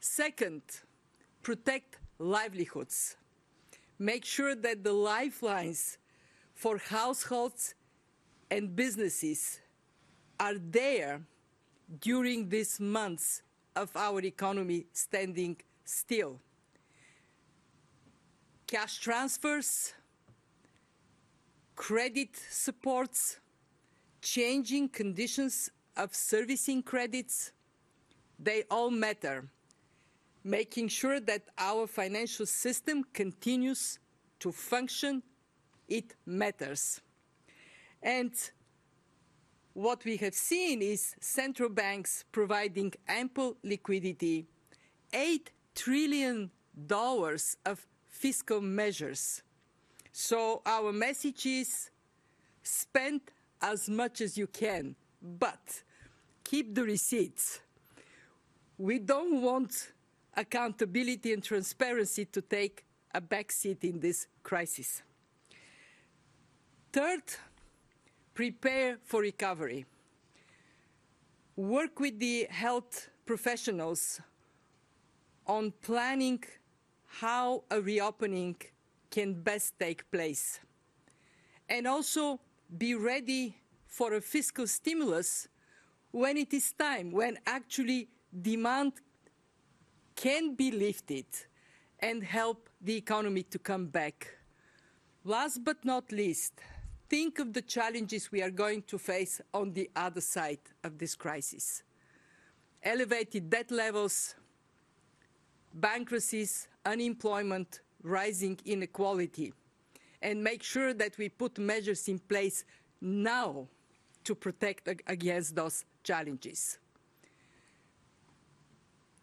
Second, 0.00 0.62
protect 1.42 1.98
livelihoods. 2.18 3.16
Make 3.98 4.24
sure 4.24 4.54
that 4.54 4.82
the 4.82 4.94
lifelines 4.94 5.98
for 6.54 6.78
households 6.78 7.74
and 8.50 8.74
businesses 8.74 9.60
are 10.40 10.56
there 10.56 11.20
during 12.00 12.48
these 12.48 12.80
months 12.80 13.42
of 13.76 13.94
our 13.94 14.20
economy 14.20 14.86
standing 14.94 15.58
still. 15.84 16.40
Cash 18.72 19.00
transfers, 19.00 19.92
credit 21.76 22.30
supports, 22.48 23.38
changing 24.22 24.88
conditions 24.88 25.70
of 25.94 26.14
servicing 26.14 26.82
credits, 26.82 27.52
they 28.38 28.64
all 28.70 28.90
matter 28.90 29.44
making 30.42 30.88
sure 30.88 31.20
that 31.20 31.42
our 31.58 31.86
financial 31.86 32.46
system 32.46 33.04
continues 33.12 33.98
to 34.40 34.50
function, 34.50 35.22
it 35.86 36.14
matters. 36.24 37.02
And 38.02 38.32
what 39.74 40.02
we 40.06 40.16
have 40.16 40.34
seen 40.34 40.80
is 40.80 41.14
central 41.20 41.68
banks 41.68 42.24
providing 42.32 42.94
ample 43.06 43.58
liquidity, 43.62 44.46
$8 45.12 45.48
trillion 45.74 46.50
of 47.66 47.86
fiscal 48.22 48.60
measures. 48.60 49.42
So 50.12 50.62
our 50.64 50.92
message 50.92 51.44
is 51.44 51.90
spend 52.62 53.20
as 53.60 53.88
much 53.88 54.20
as 54.20 54.38
you 54.38 54.46
can, 54.46 54.94
but 55.20 55.82
keep 56.44 56.72
the 56.72 56.84
receipts. 56.84 57.58
We 58.78 59.00
don't 59.00 59.42
want 59.42 59.90
accountability 60.36 61.32
and 61.32 61.42
transparency 61.42 62.24
to 62.26 62.40
take 62.40 62.84
a 63.12 63.20
backseat 63.20 63.82
in 63.82 63.98
this 63.98 64.28
crisis. 64.44 65.02
Third, 66.92 67.24
prepare 68.34 68.98
for 69.04 69.20
recovery. 69.20 69.84
Work 71.56 71.98
with 71.98 72.20
the 72.20 72.46
health 72.50 73.08
professionals 73.26 74.20
on 75.44 75.72
planning 75.82 76.44
how 77.20 77.62
a 77.70 77.80
reopening 77.80 78.56
can 79.10 79.34
best 79.34 79.78
take 79.78 80.10
place. 80.10 80.60
And 81.68 81.86
also 81.86 82.40
be 82.76 82.94
ready 82.94 83.56
for 83.86 84.14
a 84.14 84.20
fiscal 84.20 84.66
stimulus 84.66 85.48
when 86.10 86.36
it 86.36 86.54
is 86.54 86.72
time, 86.72 87.10
when 87.10 87.38
actually 87.46 88.08
demand 88.40 88.92
can 90.16 90.54
be 90.54 90.70
lifted 90.70 91.26
and 92.00 92.24
help 92.24 92.68
the 92.80 92.96
economy 92.96 93.42
to 93.42 93.58
come 93.58 93.86
back. 93.86 94.28
Last 95.24 95.62
but 95.62 95.84
not 95.84 96.10
least, 96.12 96.54
think 97.08 97.38
of 97.38 97.52
the 97.52 97.62
challenges 97.62 98.32
we 98.32 98.42
are 98.42 98.50
going 98.50 98.82
to 98.82 98.98
face 98.98 99.40
on 99.52 99.72
the 99.72 99.90
other 99.94 100.20
side 100.20 100.60
of 100.82 100.98
this 100.98 101.14
crisis. 101.14 101.82
Elevated 102.82 103.50
debt 103.50 103.70
levels, 103.70 104.34
bankruptcies, 105.74 106.68
unemployment, 106.84 107.80
rising 108.02 108.58
inequality, 108.64 109.52
and 110.20 110.42
make 110.42 110.62
sure 110.62 110.94
that 110.94 111.16
we 111.18 111.28
put 111.28 111.58
measures 111.58 112.08
in 112.08 112.18
place 112.18 112.64
now 113.00 113.66
to 114.24 114.34
protect 114.34 114.88
against 115.06 115.54
those 115.54 115.84
challenges 116.02 116.78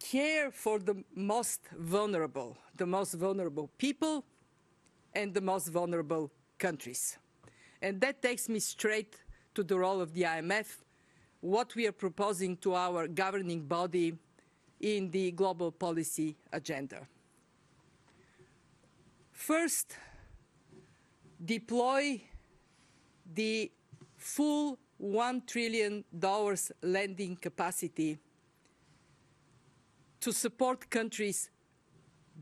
care 0.00 0.50
for 0.50 0.78
the 0.78 1.04
most 1.14 1.60
vulnerable, 1.78 2.56
the 2.76 2.86
most 2.86 3.14
vulnerable 3.14 3.70
people 3.78 4.24
and 5.14 5.32
the 5.34 5.40
most 5.40 5.68
vulnerable 5.68 6.30
countries. 6.58 7.18
And 7.82 8.00
that 8.00 8.22
takes 8.22 8.48
me 8.48 8.58
straight 8.58 9.16
to 9.54 9.62
the 9.62 9.78
role 9.78 10.00
of 10.00 10.14
the 10.14 10.22
IMF, 10.22 10.66
what 11.40 11.74
we 11.74 11.86
are 11.86 11.92
proposing 11.92 12.56
to 12.58 12.74
our 12.74 13.06
governing 13.06 13.66
body 13.66 14.14
in 14.80 15.10
the 15.10 15.30
global 15.32 15.70
policy 15.70 16.36
agenda. 16.52 17.06
First, 19.32 19.96
deploy 21.44 22.22
the 23.34 23.70
full 24.16 24.78
$1 25.02 25.46
trillion 25.46 26.04
lending 26.82 27.36
capacity 27.36 28.18
to 30.20 30.32
support 30.32 30.90
countries 30.90 31.48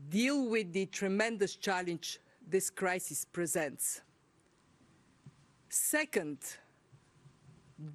deal 0.09 0.49
with 0.49 0.73
the 0.73 0.85
tremendous 0.87 1.55
challenge 1.55 2.19
this 2.47 2.69
crisis 2.69 3.25
presents. 3.25 4.01
Second, 5.69 6.39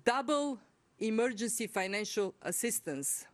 double 0.05 0.59
emergency 0.99 1.67
financial 1.67 2.35
assistance. 2.43 3.27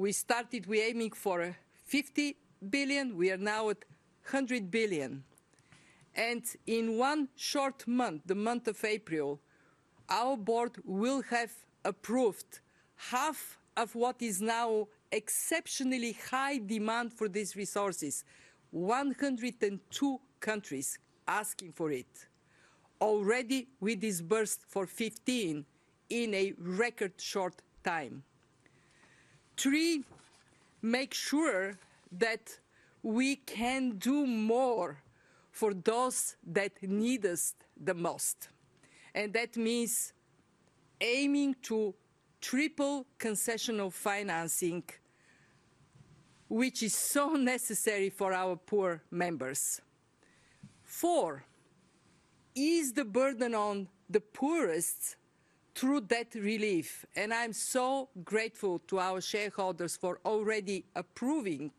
We 0.00 0.12
started, 0.12 0.64
we 0.64 0.80
aiming 0.80 1.10
for 1.10 1.42
uh, 1.42 1.52
50 1.84 2.34
billion, 2.70 3.18
we 3.18 3.30
are 3.32 3.36
now 3.36 3.68
at 3.68 3.84
100 4.30 4.70
billion. 4.70 5.22
And 6.14 6.42
in 6.66 6.96
one 6.96 7.28
short 7.36 7.86
month, 7.86 8.22
the 8.24 8.34
month 8.34 8.66
of 8.66 8.82
April, 8.82 9.42
our 10.08 10.38
board 10.38 10.78
will 10.86 11.20
have 11.28 11.52
approved 11.84 12.60
half 13.10 13.58
of 13.76 13.94
what 13.94 14.22
is 14.22 14.40
now 14.40 14.88
exceptionally 15.12 16.16
high 16.30 16.56
demand 16.56 17.12
for 17.12 17.28
these 17.28 17.54
resources, 17.54 18.24
102 18.70 20.20
countries 20.40 20.98
asking 21.28 21.72
for 21.72 21.92
it. 21.92 22.26
Already 23.02 23.68
we 23.80 23.96
disbursed 23.96 24.62
for 24.66 24.86
15 24.86 25.66
in 26.08 26.32
a 26.32 26.54
record 26.58 27.12
short 27.18 27.60
time. 27.84 28.22
Three, 29.60 30.04
make 30.80 31.12
sure 31.12 31.76
that 32.12 32.58
we 33.02 33.36
can 33.36 33.98
do 33.98 34.26
more 34.26 35.02
for 35.50 35.74
those 35.74 36.36
that 36.46 36.82
need 36.82 37.26
us 37.26 37.54
the 37.76 37.92
most. 37.92 38.48
And 39.14 39.34
that 39.34 39.58
means 39.58 40.14
aiming 40.98 41.56
to 41.64 41.92
triple 42.40 43.04
concessional 43.18 43.92
financing, 43.92 44.82
which 46.48 46.82
is 46.82 46.94
so 46.94 47.34
necessary 47.34 48.08
for 48.08 48.32
our 48.32 48.56
poor 48.56 49.02
members. 49.10 49.82
Four, 50.84 51.44
ease 52.54 52.94
the 52.94 53.04
burden 53.04 53.54
on 53.54 53.88
the 54.08 54.20
poorest 54.20 55.16
through 55.74 56.02
debt 56.02 56.34
relief. 56.34 57.04
And 57.16 57.32
I'm 57.32 57.52
so 57.52 58.08
grateful 58.24 58.80
to 58.88 58.98
our 58.98 59.20
shareholders 59.20 59.96
for 59.96 60.20
already 60.24 60.84
approving 60.94 61.70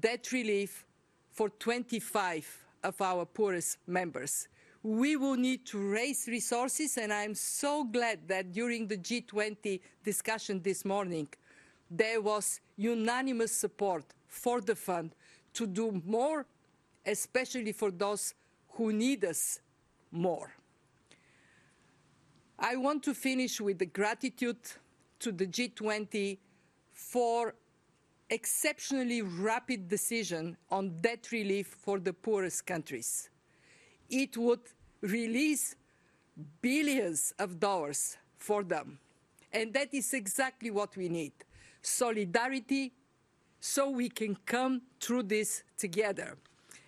debt 0.00 0.32
relief 0.32 0.86
for 1.32 1.48
25 1.50 2.64
of 2.82 3.00
our 3.00 3.24
poorest 3.24 3.78
members. 3.86 4.48
We 4.82 5.16
will 5.16 5.34
need 5.34 5.66
to 5.66 5.78
raise 5.78 6.28
resources, 6.28 6.96
and 6.96 7.12
I'm 7.12 7.34
so 7.34 7.84
glad 7.84 8.28
that 8.28 8.52
during 8.52 8.86
the 8.86 8.96
G20 8.96 9.80
discussion 10.04 10.62
this 10.62 10.84
morning, 10.84 11.28
there 11.90 12.20
was 12.20 12.60
unanimous 12.76 13.52
support 13.52 14.04
for 14.28 14.60
the 14.60 14.76
fund 14.76 15.14
to 15.54 15.66
do 15.66 16.00
more, 16.04 16.46
especially 17.04 17.72
for 17.72 17.90
those 17.90 18.34
who 18.70 18.92
need 18.92 19.24
us 19.24 19.60
more. 20.12 20.52
I 22.58 22.76
want 22.76 23.02
to 23.04 23.14
finish 23.14 23.60
with 23.60 23.78
the 23.78 23.86
gratitude 23.86 24.56
to 25.20 25.30
the 25.30 25.46
G20 25.46 26.38
for 26.92 27.54
exceptionally 28.30 29.22
rapid 29.22 29.88
decision 29.88 30.56
on 30.70 31.00
debt 31.00 31.28
relief 31.32 31.66
for 31.66 31.98
the 31.98 32.12
poorest 32.12 32.66
countries. 32.66 33.28
It 34.08 34.36
would 34.36 34.60
release 35.02 35.76
billions 36.62 37.34
of 37.38 37.60
dollars 37.60 38.16
for 38.38 38.62
them. 38.62 38.98
And 39.52 39.72
that 39.74 39.92
is 39.92 40.12
exactly 40.14 40.70
what 40.70 40.96
we 40.96 41.08
need. 41.08 41.32
Solidarity 41.82 42.92
so 43.60 43.90
we 43.90 44.08
can 44.08 44.36
come 44.46 44.82
through 45.00 45.24
this 45.24 45.62
together. 45.78 46.36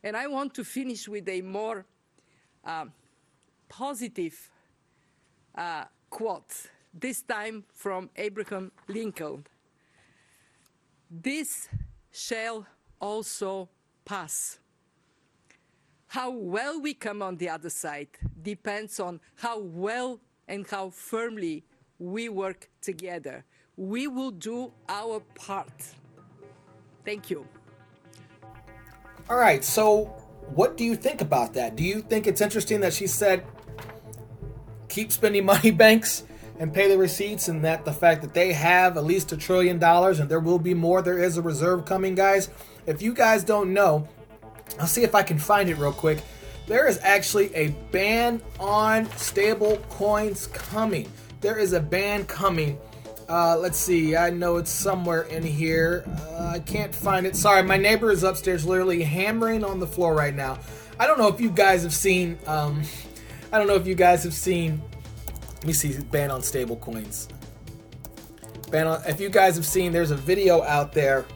And 0.03 0.17
I 0.17 0.27
want 0.27 0.55
to 0.55 0.65
finish 0.65 1.09
with 1.09 1.29
a 1.29 1.41
more 1.43 1.85
uh, 2.65 2.87
positive 3.69 4.51
uh, 5.59 5.85
quote, 6.09 6.71
this 6.95 7.21
time 7.23 7.65
from 7.73 8.09
Abraham 8.17 8.71
Lincoln. 8.87 9.45
This 11.11 11.69
shall 12.13 12.67
also 13.01 13.69
pass. 14.05 14.59
How 16.07 16.31
well 16.31 16.81
we 16.81 16.95
come 16.95 17.21
on 17.21 17.37
the 17.37 17.51
other 17.51 17.71
side 17.71 18.09
depends 18.41 18.99
on 19.01 19.21
how 19.37 19.59
well 19.59 20.21
and 20.47 20.67
how 20.67 20.91
firmly 20.91 21.65
we 21.99 22.29
work 22.29 22.71
together. 22.81 23.45
We 23.77 24.07
will 24.07 24.31
do 24.31 24.73
our 24.89 25.21
part. 25.35 25.95
Thank 27.05 27.31
you. 27.31 27.47
All 29.29 29.37
right, 29.37 29.63
so 29.63 30.07
what 30.55 30.77
do 30.77 30.85
you 30.85 30.97
think 30.97 31.21
about 31.21 31.53
that? 31.55 31.77
Do 31.77 31.85
you 31.85 32.01
think 32.01 32.27
it's 32.27 32.41
interesting 32.41 32.81
that 32.81 32.95
she 32.95 33.07
said 33.07 33.45
keep 34.89 35.13
spending 35.13 35.45
money 35.55 35.71
banks 35.71 36.25
and 36.59 36.73
pay 36.73 36.89
the 36.89 36.99
receipts 36.99 37.49
and 37.49 37.65
that 37.65 37.85
the 37.85 37.93
fact 37.93 38.23
that 38.23 38.35
they 38.35 38.53
have 38.53 38.97
at 38.97 39.05
least 39.05 39.33
a 39.33 39.37
trillion 39.37 39.79
dollars 39.79 40.19
and 40.21 40.29
there 40.29 40.41
will 40.41 40.59
be 40.59 40.75
more 40.75 41.03
there 41.03 41.19
is 41.19 41.37
a 41.37 41.43
reserve 41.43 41.85
coming 41.85 42.15
guys. 42.15 42.51
If 42.87 43.03
you 43.03 43.15
guys 43.15 43.45
don't 43.45 43.73
know 43.73 44.09
i'll 44.79 44.87
see 44.87 45.03
if 45.03 45.15
i 45.15 45.23
can 45.23 45.39
find 45.39 45.69
it 45.69 45.77
real 45.77 45.93
quick. 45.93 46.19
There 46.67 46.87
is 46.87 46.99
actually 47.03 47.55
a 47.55 47.69
ban 47.93 48.43
on 48.61 49.11
stable 49.17 49.79
coins 49.89 50.49
coming. 50.49 51.11
There 51.41 51.59
is 51.59 51.73
a 51.73 51.81
ban 51.81 52.27
coming. 52.27 52.79
Uh, 53.29 53.57
let's 53.59 53.79
see 53.79 54.17
i 54.17 54.31
know 54.31 54.57
it's 54.57 54.71
somewhere 54.71 55.23
in 55.23 55.43
here. 55.43 56.05
Uh, 56.31 56.55
i 56.55 56.59
can't 56.59 56.95
find 56.95 57.27
it. 57.27 57.37
Sorry 57.37 57.63
my 57.63 57.77
neighbor 57.77 58.11
is 58.11 58.25
upstairs 58.25 58.67
literally 58.67 59.03
hammering 59.03 59.65
on 59.65 59.79
the 59.79 59.87
floor 59.87 60.15
right 60.15 60.35
now. 60.35 60.59
I 61.01 61.07
don't 61.07 61.19
know 61.19 61.29
if 61.29 61.41
you 61.41 61.51
guys 61.51 61.85
have 61.85 61.95
seen 61.95 62.39
um, 62.47 62.83
i 63.53 63.59
don't 63.59 63.67
know 63.67 63.75
if 63.75 63.87
you 63.87 63.95
guys 63.95 64.23
have 64.25 64.35
seen 64.35 64.83
let 65.59 65.67
me 65.67 65.73
see 65.73 65.99
ban 66.13 66.31
on 66.31 66.43
stable 66.43 66.77
coins. 66.77 67.29
Ban 68.71 68.87
on 68.87 69.03
if 69.09 69.21
you 69.21 69.29
guys 69.29 69.57
have 69.57 69.67
seen 69.67 69.93
there's 69.93 70.13
a 70.13 70.17
video 70.17 70.63
out 70.63 70.93
there. 70.93 71.27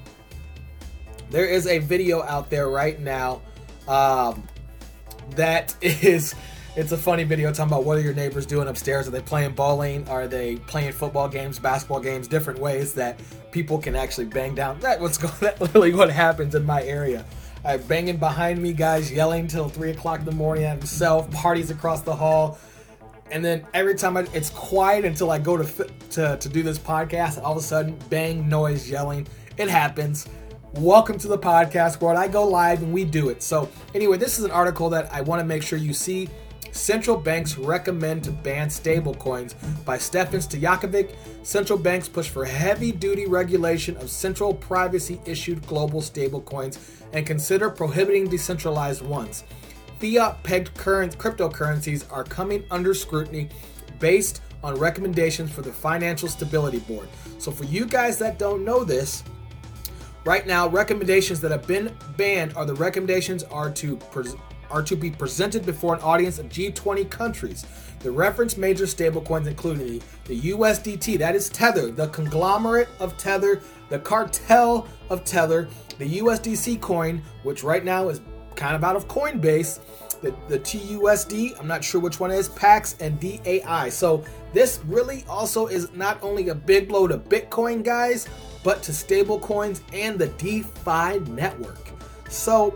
There 1.30 1.46
is 1.46 1.66
a 1.66 1.78
video 1.78 2.22
out 2.22 2.48
there 2.48 2.68
right 2.68 3.00
now 3.00 3.42
um, 3.88 4.46
that 5.30 5.74
is 5.82 6.36
it's 6.76 6.92
a 6.92 6.96
funny 6.96 7.24
video 7.24 7.52
talking 7.52 7.72
about 7.72 7.84
what 7.84 7.98
are 7.98 8.00
your 8.00 8.14
neighbors 8.14 8.46
doing 8.46 8.68
upstairs. 8.68 9.08
Are 9.08 9.10
they 9.10 9.20
playing 9.20 9.54
bowling? 9.54 10.08
Are 10.08 10.28
they 10.28 10.56
playing 10.56 10.92
football 10.92 11.28
games, 11.28 11.58
basketball 11.58 12.00
games, 12.00 12.28
different 12.28 12.60
ways 12.60 12.94
that 12.94 13.18
people 13.50 13.76
can 13.76 13.96
actually 13.96 14.26
bang 14.26 14.54
down. 14.54 14.78
That 14.80 15.00
what's 15.00 15.18
going 15.18 15.34
that 15.40 15.60
literally 15.60 15.92
what 15.92 16.10
happens 16.10 16.54
in 16.54 16.64
my 16.64 16.84
area. 16.84 17.24
I 17.64 17.76
banging 17.76 18.16
behind 18.16 18.60
me, 18.60 18.72
guys 18.72 19.12
yelling 19.12 19.46
till 19.46 19.68
three 19.68 19.90
o'clock 19.90 20.20
in 20.20 20.24
the 20.24 20.32
morning 20.32 20.64
at 20.64 20.78
himself, 20.78 21.30
parties 21.30 21.70
across 21.70 22.02
the 22.02 22.14
hall 22.14 22.58
and 23.32 23.42
then 23.42 23.66
every 23.72 23.94
time 23.94 24.18
I, 24.18 24.26
it's 24.34 24.50
quiet 24.50 25.06
until 25.06 25.30
I 25.30 25.38
go 25.38 25.56
to, 25.56 25.86
to 26.10 26.36
to 26.36 26.48
do 26.50 26.62
this 26.62 26.78
podcast, 26.78 27.42
all 27.42 27.52
of 27.52 27.58
a 27.58 27.62
sudden, 27.62 27.98
bang, 28.10 28.46
noise, 28.46 28.90
yelling. 28.90 29.26
It 29.56 29.70
happens. 29.70 30.28
Welcome 30.74 31.18
to 31.18 31.28
the 31.28 31.38
podcast 31.38 32.00
world. 32.02 32.18
I 32.18 32.28
go 32.28 32.46
live 32.46 32.82
and 32.82 32.92
we 32.92 33.06
do 33.06 33.30
it. 33.30 33.42
So 33.42 33.70
anyway, 33.94 34.18
this 34.18 34.38
is 34.38 34.44
an 34.44 34.50
article 34.50 34.90
that 34.90 35.10
I 35.12 35.22
want 35.22 35.40
to 35.40 35.46
make 35.46 35.62
sure 35.62 35.78
you 35.78 35.94
see. 35.94 36.28
Central 36.72 37.16
banks 37.16 37.56
recommend 37.56 38.24
to 38.24 38.32
ban 38.32 38.68
stablecoins 38.68 39.54
by 39.84 39.96
Stefan 39.96 40.40
Stojakovic. 40.40 41.14
Central 41.44 41.78
banks 41.78 42.08
push 42.08 42.28
for 42.28 42.44
heavy 42.44 42.90
duty 42.90 43.26
regulation 43.26 43.96
of 43.98 44.10
central 44.10 44.52
privacy 44.52 45.20
issued 45.24 45.64
global 45.66 46.00
stablecoins 46.00 46.78
and 47.12 47.26
consider 47.26 47.70
prohibiting 47.70 48.28
decentralized 48.28 49.02
ones 49.02 49.44
fiat 50.02 50.42
pegged 50.42 50.74
current 50.74 51.16
cryptocurrencies 51.16 52.04
are 52.10 52.24
coming 52.24 52.64
under 52.72 52.92
scrutiny 52.92 53.48
based 54.00 54.42
on 54.64 54.74
recommendations 54.74 55.48
for 55.52 55.62
the 55.62 55.72
Financial 55.72 56.28
Stability 56.28 56.80
Board. 56.80 57.08
So, 57.38 57.52
for 57.52 57.64
you 57.64 57.86
guys 57.86 58.18
that 58.18 58.36
don't 58.36 58.64
know 58.64 58.82
this, 58.82 59.22
right 60.24 60.44
now 60.44 60.68
recommendations 60.68 61.40
that 61.40 61.52
have 61.52 61.68
been 61.68 61.96
banned 62.16 62.52
are 62.56 62.64
the 62.64 62.74
recommendations 62.74 63.44
are 63.44 63.70
to 63.70 63.96
pres- 64.10 64.34
are 64.72 64.82
to 64.82 64.96
be 64.96 65.10
presented 65.10 65.64
before 65.64 65.94
an 65.94 66.00
audience 66.00 66.38
of 66.38 66.48
G20 66.48 67.08
countries. 67.08 67.66
The 68.00 68.10
reference 68.10 68.56
major 68.56 68.84
stablecoins 68.84 69.46
include 69.46 69.78
the, 69.78 70.02
the 70.24 70.40
USDT, 70.50 71.18
that 71.18 71.36
is 71.36 71.48
Tether, 71.48 71.92
the 71.92 72.08
conglomerate 72.08 72.88
of 72.98 73.16
Tether, 73.16 73.62
the 73.90 73.98
cartel 74.00 74.88
of 75.08 75.24
Tether, 75.24 75.68
the 75.98 76.18
USDC 76.18 76.80
coin, 76.80 77.22
which 77.44 77.62
right 77.62 77.84
now 77.84 78.08
is 78.08 78.20
kind 78.56 78.74
of 78.74 78.82
out 78.82 78.96
of 78.96 79.06
Coinbase, 79.06 79.78
the, 80.22 80.34
the 80.48 80.58
TUSD, 80.58 81.58
I'm 81.58 81.66
not 81.66 81.82
sure 81.82 82.00
which 82.00 82.20
one 82.20 82.30
is, 82.30 82.48
PAX, 82.48 82.96
and 83.00 83.18
DAI. 83.20 83.88
So 83.88 84.24
this 84.52 84.80
really 84.86 85.24
also 85.28 85.66
is 85.66 85.92
not 85.94 86.22
only 86.22 86.48
a 86.48 86.54
big 86.54 86.88
blow 86.88 87.06
to 87.08 87.18
Bitcoin, 87.18 87.84
guys, 87.84 88.28
but 88.62 88.82
to 88.84 88.92
stablecoins 88.92 89.80
and 89.92 90.18
the 90.18 90.28
DeFi 90.28 91.18
network. 91.30 91.90
So 92.28 92.74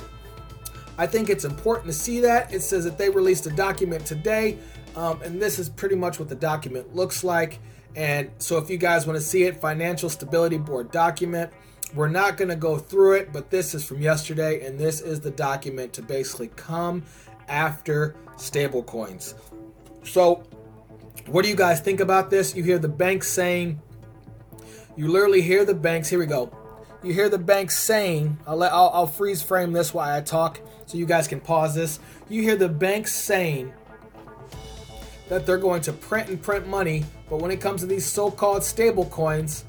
I 0.98 1.06
think 1.06 1.28
it's 1.28 1.44
important 1.44 1.86
to 1.86 1.92
see 1.92 2.20
that. 2.20 2.52
It 2.52 2.62
says 2.62 2.84
that 2.84 2.98
they 2.98 3.10
released 3.10 3.46
a 3.46 3.50
document 3.50 4.06
today, 4.06 4.58
um, 4.94 5.20
and 5.22 5.40
this 5.40 5.58
is 5.58 5.68
pretty 5.68 5.94
much 5.94 6.18
what 6.18 6.28
the 6.28 6.34
document 6.34 6.94
looks 6.94 7.22
like. 7.22 7.58
And 7.94 8.30
so 8.38 8.58
if 8.58 8.68
you 8.70 8.76
guys 8.76 9.06
want 9.06 9.18
to 9.18 9.24
see 9.24 9.44
it, 9.44 9.60
Financial 9.60 10.08
Stability 10.08 10.58
Board 10.58 10.90
document. 10.90 11.52
We're 11.94 12.08
not 12.08 12.36
going 12.36 12.48
to 12.48 12.56
go 12.56 12.78
through 12.78 13.12
it, 13.12 13.32
but 13.32 13.50
this 13.50 13.74
is 13.74 13.84
from 13.84 14.02
yesterday, 14.02 14.66
and 14.66 14.78
this 14.78 15.00
is 15.00 15.20
the 15.20 15.30
document 15.30 15.92
to 15.94 16.02
basically 16.02 16.48
come 16.48 17.04
after 17.48 18.16
stablecoins. 18.36 19.34
So, 20.04 20.42
what 21.26 21.42
do 21.42 21.48
you 21.48 21.56
guys 21.56 21.80
think 21.80 22.00
about 22.00 22.28
this? 22.28 22.54
You 22.54 22.64
hear 22.64 22.78
the 22.78 22.88
banks 22.88 23.28
saying, 23.28 23.80
you 24.96 25.08
literally 25.08 25.42
hear 25.42 25.64
the 25.64 25.74
banks. 25.74 26.08
Here 26.08 26.18
we 26.18 26.26
go. 26.26 26.50
You 27.06 27.14
hear 27.14 27.28
the 27.28 27.38
banks 27.38 27.78
saying, 27.78 28.36
I'll, 28.48 28.56
let, 28.56 28.72
I'll, 28.72 28.90
I'll 28.92 29.06
freeze 29.06 29.40
frame 29.40 29.72
this 29.72 29.94
while 29.94 30.12
I 30.12 30.20
talk 30.22 30.60
so 30.86 30.98
you 30.98 31.06
guys 31.06 31.28
can 31.28 31.38
pause 31.38 31.72
this. 31.72 32.00
You 32.28 32.42
hear 32.42 32.56
the 32.56 32.68
banks 32.68 33.14
saying 33.14 33.72
that 35.28 35.46
they're 35.46 35.56
going 35.56 35.82
to 35.82 35.92
print 35.92 36.30
and 36.30 36.42
print 36.42 36.66
money, 36.66 37.04
but 37.30 37.36
when 37.40 37.52
it 37.52 37.60
comes 37.60 37.82
to 37.82 37.86
these 37.86 38.04
so 38.04 38.28
called 38.28 38.64
stable 38.64 39.04
coins, 39.04 39.64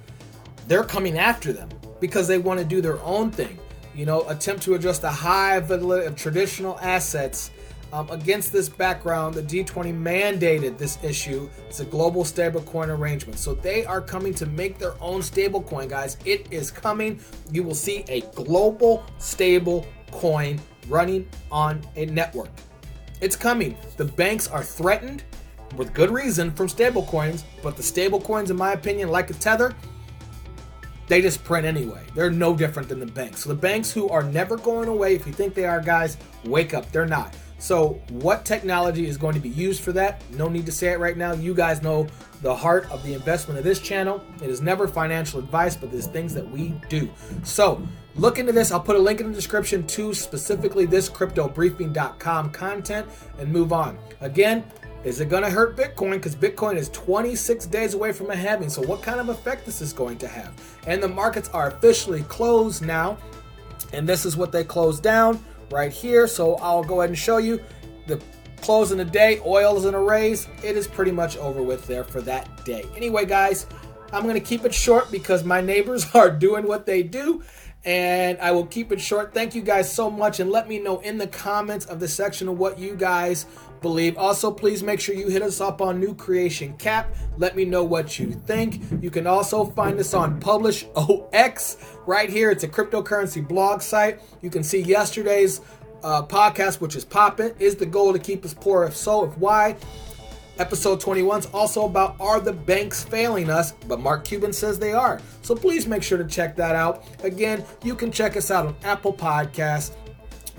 they're 0.68 0.84
coming 0.84 1.20
after 1.20 1.54
them 1.54 1.70
because 2.00 2.28
they 2.28 2.40
want 2.40 2.60
to 2.60 2.66
do 2.66 2.82
their 2.82 3.00
own 3.04 3.30
thing. 3.30 3.60
you 3.98 4.06
know, 4.06 4.22
attempt 4.30 4.62
to 4.62 4.76
adjust 4.76 5.02
the 5.02 5.10
high 5.10 5.60
validity 5.60 6.06
of 6.06 6.16
traditional 6.16 6.78
assets. 6.80 7.50
Um, 7.94 8.10
against 8.10 8.52
this 8.52 8.68
background, 8.68 9.34
the 9.34 9.44
G20 9.44 9.98
mandated 9.98 10.78
this 10.78 11.02
issue. 11.04 11.50
It's 11.70 11.80
a 11.80 11.86
global 11.86 12.24
stablecoin 12.24 12.90
arrangement. 12.90 13.40
So 13.40 13.54
they 13.54 13.86
are 13.86 14.02
coming 14.02 14.34
to 14.36 14.46
make 14.46 14.78
their 14.78 14.96
own 15.02 15.22
stablecoin, 15.22 15.90
guys. 15.90 16.18
It 16.26 16.48
is 16.52 16.70
coming. 16.70 17.22
You 17.50 17.64
will 17.64 17.76
see 17.76 18.04
a 18.10 18.22
global 18.36 19.06
stable 19.20 19.88
coin 20.12 20.60
running 20.90 21.30
on 21.50 21.82
a 21.96 22.06
network. 22.08 22.50
It's 23.22 23.36
coming. 23.36 23.78
The 23.96 24.06
banks 24.06 24.48
are 24.48 24.64
threatened 24.64 25.24
with 25.76 25.94
good 25.94 26.12
reason 26.12 26.52
from 26.52 26.68
stablecoins, 26.68 27.44
but 27.64 27.78
the 27.78 27.84
stablecoins, 27.84 28.50
in 28.50 28.58
my 28.58 28.74
opinion, 28.74 29.10
like 29.10 29.30
a 29.30 29.34
tether, 29.34 29.74
they 31.08 31.22
just 31.22 31.44
print 31.44 31.66
anyway. 31.66 32.04
They're 32.16 32.30
no 32.30 32.54
different 32.54 32.90
than 32.90 33.00
the 33.00 33.06
banks. 33.06 33.44
So 33.44 33.50
the 33.50 33.56
banks 33.56 33.92
who 33.92 34.10
are 34.10 34.24
never 34.24 34.58
going 34.58 34.90
away, 34.90 35.16
if 35.16 35.26
you 35.26 35.32
think 35.32 35.54
they 35.54 35.66
are, 35.66 35.80
guys, 35.80 36.18
wake 36.44 36.74
up. 36.74 36.92
They're 36.92 37.06
not. 37.06 37.34
So, 37.60 38.00
what 38.10 38.46
technology 38.46 39.08
is 39.08 39.18
going 39.18 39.34
to 39.34 39.40
be 39.40 39.50
used 39.50 39.82
for 39.82 39.92
that? 39.94 40.22
No 40.32 40.48
need 40.48 40.66
to 40.68 40.72
say 40.72 40.90
it 40.90 41.00
right 41.00 41.18
now. 41.18 41.34
You 41.34 41.56
guys 41.56 41.82
know 41.82 42.08
the 42.44 42.56
heart 42.56 42.90
of 42.92 43.04
the 43.04 43.16
investment 43.16 43.58
of 43.58 43.64
this 43.64 43.80
channel. 43.80 44.24
It 44.44 44.50
is 44.50 44.62
never 44.62 44.88
financial 44.88 45.40
advice, 45.40 45.76
but 45.76 45.92
there's 45.92 46.06
things 46.06 46.36
that 46.36 46.48
we 46.50 46.80
do. 46.88 47.10
So, 47.44 47.82
look 48.16 48.38
into 48.38 48.52
this. 48.52 48.72
I'll 48.72 48.80
put 48.80 48.96
a 48.96 49.00
link 49.00 49.22
in 49.22 49.30
the 49.30 49.34
description 49.34 49.88
to 49.88 50.14
specifically 50.14 50.86
this 50.86 51.10
cryptobriefing.com 51.10 52.52
content 52.52 53.08
and 53.40 53.52
move 53.52 53.74
on. 53.74 53.98
Again, 54.22 54.64
is 55.04 55.20
it 55.20 55.30
going 55.30 55.44
to 55.44 55.50
hurt 55.50 55.76
Bitcoin? 55.76 56.14
Because 56.14 56.36
Bitcoin 56.36 56.76
is 56.76 56.90
26 56.90 57.66
days 57.68 57.96
away 57.96 58.12
from 58.12 58.30
a 58.30 58.36
halving. 58.36 58.70
So, 58.70 58.84
what 58.84 59.02
kind 59.02 59.20
of 59.20 59.30
effect 59.30 59.66
this 59.66 59.82
is 59.82 59.94
going 59.94 60.20
to 60.20 60.28
have? 60.28 60.54
And 60.86 61.02
the 61.02 61.08
markets 61.08 61.50
are 61.50 61.70
officially 61.70 62.22
closed 62.24 62.86
now. 62.86 63.18
And 63.94 64.08
this 64.08 64.26
is 64.26 64.36
what 64.38 64.52
they 64.52 64.64
closed 64.64 65.02
down 65.02 65.44
right 65.72 65.92
here. 65.92 66.28
So 66.28 66.56
I'll 66.56 66.84
go 66.84 67.02
ahead 67.02 67.10
and 67.10 67.18
show 67.18 67.38
you 67.38 67.62
the 68.08 68.22
close 68.62 68.92
in 68.92 68.98
the 68.98 69.06
day. 69.06 69.40
Oil 69.46 69.78
is 69.78 69.86
in 69.86 69.94
a 69.94 70.02
raise. 70.02 70.48
It 70.64 70.76
is 70.76 70.88
pretty 70.88 71.12
much 71.12 71.38
over 71.38 71.62
with 71.62 71.86
there 71.88 72.04
for 72.04 72.22
that 72.22 72.66
day. 72.66 72.86
Anyway, 72.96 73.26
guys, 73.26 73.68
I'm 74.12 74.24
going 74.24 74.36
to 74.36 74.40
keep 74.40 74.66
it 74.66 74.74
short 74.74 75.12
because 75.12 75.44
my 75.44 75.62
neighbors 75.62 76.06
are 76.16 76.32
doing 76.32 76.68
what 76.68 76.86
they 76.86 77.04
do. 77.04 77.44
And 77.86 78.38
I 78.40 78.52
will 78.52 78.66
keep 78.66 78.92
it 78.92 79.00
short. 79.00 79.34
Thank 79.34 79.56
you 79.56 79.62
guys 79.62 79.92
so 79.92 80.12
much. 80.12 80.42
And 80.42 80.52
let 80.52 80.68
me 80.68 80.80
know 80.80 81.00
in 81.00 81.18
the 81.18 81.28
comments 81.28 81.86
of 81.86 82.00
the 82.02 82.08
section 82.08 82.50
of 82.50 82.58
what 82.58 82.78
you 82.78 82.96
guys 82.96 83.46
believe. 83.82 84.18
Also, 84.18 84.52
please 84.52 84.84
make 84.84 85.00
sure 85.00 85.16
you 85.16 85.28
hit 85.28 85.42
us 85.42 85.62
up 85.62 85.82
on 85.82 86.00
New 86.00 86.16
Creation 86.16 86.76
Cap. 86.78 87.16
Let 87.38 87.56
me 87.56 87.66
know 87.66 87.84
what 87.84 88.20
you 88.20 88.32
think. 88.32 88.82
You 89.02 89.10
can 89.10 89.28
also 89.28 89.66
find 89.66 90.00
us 90.00 90.14
on 90.14 90.40
Publish 90.40 90.86
OX 90.96 91.78
right 92.06 92.30
here. 92.30 92.52
It's 92.52 92.64
a 92.64 92.68
cryptocurrency 92.68 93.48
blog 93.48 93.82
site. 93.82 94.22
You 94.42 94.50
can 94.50 94.64
see 94.64 94.82
yesterday's 94.82 95.62
uh, 96.04 96.24
podcast, 96.24 96.82
which 96.82 96.96
is 96.96 97.06
popping. 97.06 97.54
Is 97.60 97.76
the 97.76 97.86
goal 97.86 98.14
to 98.14 98.20
keep 98.20 98.46
us 98.46 98.54
poor? 98.54 98.84
If 98.84 98.96
so, 98.96 99.26
if 99.26 99.38
why? 99.38 99.76
Episode 100.60 101.00
21 101.00 101.40
is 101.40 101.46
also 101.48 101.86
about 101.86 102.16
Are 102.20 102.40
the 102.40 102.54
Banks 102.54 103.04
Failing 103.04 103.50
Us? 103.50 103.74
But 103.88 104.00
Mark 104.00 104.26
Cuban 104.26 104.52
says 104.52 104.80
they 104.80 104.94
are. 104.94 105.22
So 105.44 105.56
please 105.56 105.86
make 105.86 106.02
sure 106.02 106.18
to 106.18 106.26
check 106.26 106.56
that 106.56 106.76
out. 106.76 107.04
Again, 107.24 107.64
you 107.84 107.94
can 107.94 108.12
check 108.12 108.36
us 108.36 108.50
out 108.50 108.66
on 108.66 108.76
Apple 108.84 109.14
Podcasts, 109.14 109.92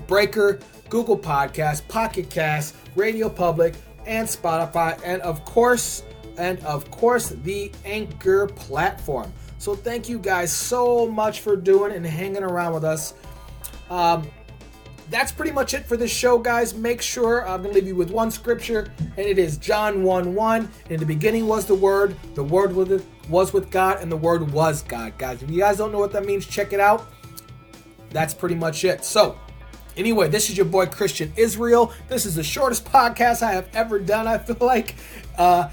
Breaker, 0.07 0.59
Google 0.89 1.17
Podcasts, 1.17 1.87
Pocket 1.87 2.29
Cast, 2.29 2.75
Radio 2.95 3.29
Public, 3.29 3.75
and 4.05 4.27
Spotify, 4.27 4.99
and 5.05 5.21
of 5.21 5.43
course, 5.45 6.03
and 6.37 6.59
of 6.65 6.89
course, 6.91 7.29
the 7.29 7.71
Anchor 7.85 8.47
platform. 8.47 9.31
So 9.57 9.75
thank 9.75 10.07
you 10.07 10.19
guys 10.19 10.51
so 10.51 11.07
much 11.07 11.41
for 11.41 11.55
doing 11.55 11.91
and 11.91 12.05
hanging 12.05 12.43
around 12.43 12.73
with 12.73 12.85
us. 12.85 13.13
Um, 13.89 14.29
that's 15.09 15.31
pretty 15.31 15.51
much 15.51 15.73
it 15.73 15.85
for 15.85 15.97
this 15.97 16.11
show, 16.11 16.37
guys. 16.37 16.73
Make 16.73 17.01
sure 17.01 17.47
I'm 17.47 17.63
to 17.63 17.69
leave 17.69 17.87
you 17.87 17.95
with 17.95 18.11
one 18.11 18.29
scripture, 18.29 18.91
and 18.99 19.19
it 19.19 19.39
is 19.39 19.57
John 19.57 20.03
1 20.03 20.35
1. 20.35 20.69
In 20.89 20.99
the 20.99 21.05
beginning 21.05 21.47
was 21.47 21.65
the 21.65 21.75
Word, 21.75 22.15
the 22.35 22.43
Word 22.43 22.73
was 23.27 23.51
with 23.53 23.71
God, 23.71 24.01
and 24.01 24.11
the 24.11 24.17
Word 24.17 24.51
was 24.51 24.83
God. 24.83 25.17
Guys, 25.17 25.41
if 25.41 25.49
you 25.49 25.59
guys 25.59 25.77
don't 25.77 25.91
know 25.91 25.99
what 25.99 26.11
that 26.13 26.25
means, 26.25 26.45
check 26.45 26.73
it 26.73 26.79
out. 26.79 27.11
That's 28.11 28.33
pretty 28.33 28.55
much 28.55 28.85
it. 28.85 29.03
So, 29.03 29.37
Anyway, 29.97 30.29
this 30.29 30.49
is 30.49 30.57
your 30.57 30.65
boy 30.65 30.85
Christian 30.85 31.33
Israel. 31.35 31.93
This 32.07 32.25
is 32.25 32.35
the 32.35 32.43
shortest 32.43 32.85
podcast 32.85 33.41
I 33.41 33.51
have 33.51 33.67
ever 33.73 33.99
done, 33.99 34.27
I 34.27 34.37
feel 34.37 34.57
like. 34.59 34.95
Uh, 35.37 35.69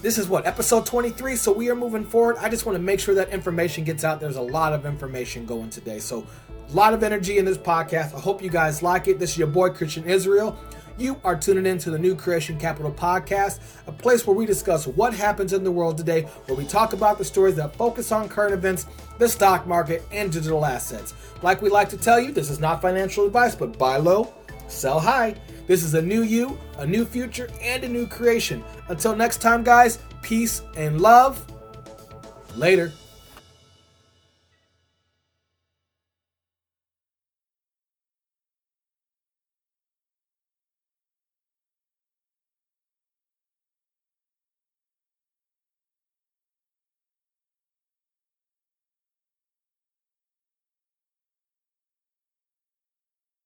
this 0.00 0.18
is 0.18 0.28
what, 0.28 0.46
episode 0.46 0.84
23? 0.84 1.36
So 1.36 1.50
we 1.50 1.70
are 1.70 1.74
moving 1.74 2.04
forward. 2.04 2.36
I 2.38 2.50
just 2.50 2.66
want 2.66 2.76
to 2.76 2.82
make 2.82 3.00
sure 3.00 3.14
that 3.14 3.30
information 3.30 3.84
gets 3.84 4.04
out. 4.04 4.20
There's 4.20 4.36
a 4.36 4.42
lot 4.42 4.74
of 4.74 4.84
information 4.84 5.46
going 5.46 5.70
today. 5.70 5.98
So, 5.98 6.26
a 6.68 6.72
lot 6.72 6.94
of 6.94 7.02
energy 7.02 7.38
in 7.38 7.44
this 7.44 7.58
podcast. 7.58 8.14
I 8.14 8.20
hope 8.20 8.42
you 8.42 8.50
guys 8.50 8.82
like 8.82 9.08
it. 9.08 9.18
This 9.18 9.32
is 9.32 9.38
your 9.38 9.48
boy 9.48 9.70
Christian 9.70 10.04
Israel. 10.04 10.58
You 10.96 11.20
are 11.24 11.36
tuning 11.36 11.66
in 11.66 11.78
to 11.78 11.90
the 11.90 11.98
New 11.98 12.14
Creation 12.14 12.58
Capital 12.58 12.92
podcast, 12.92 13.58
a 13.88 13.92
place 13.92 14.26
where 14.26 14.36
we 14.36 14.46
discuss 14.46 14.86
what 14.86 15.12
happens 15.12 15.52
in 15.52 15.64
the 15.64 15.70
world 15.70 15.98
today, 15.98 16.22
where 16.46 16.56
we 16.56 16.64
talk 16.64 16.92
about 16.92 17.18
the 17.18 17.24
stories 17.24 17.56
that 17.56 17.74
focus 17.74 18.12
on 18.12 18.28
current 18.28 18.54
events, 18.54 18.86
the 19.18 19.28
stock 19.28 19.66
market, 19.66 20.02
and 20.12 20.30
digital 20.30 20.64
assets. 20.64 21.14
Like 21.42 21.62
we 21.62 21.68
like 21.68 21.88
to 21.88 21.96
tell 21.96 22.20
you, 22.20 22.30
this 22.30 22.48
is 22.48 22.60
not 22.60 22.80
financial 22.80 23.26
advice, 23.26 23.56
but 23.56 23.76
buy 23.76 23.96
low, 23.96 24.32
sell 24.68 25.00
high. 25.00 25.34
This 25.66 25.82
is 25.82 25.94
a 25.94 26.02
new 26.02 26.22
you, 26.22 26.58
a 26.78 26.86
new 26.86 27.04
future, 27.04 27.48
and 27.60 27.82
a 27.82 27.88
new 27.88 28.06
creation. 28.06 28.62
Until 28.88 29.16
next 29.16 29.38
time, 29.38 29.64
guys, 29.64 29.98
peace 30.22 30.62
and 30.76 31.00
love. 31.00 31.44
Later. 32.54 32.92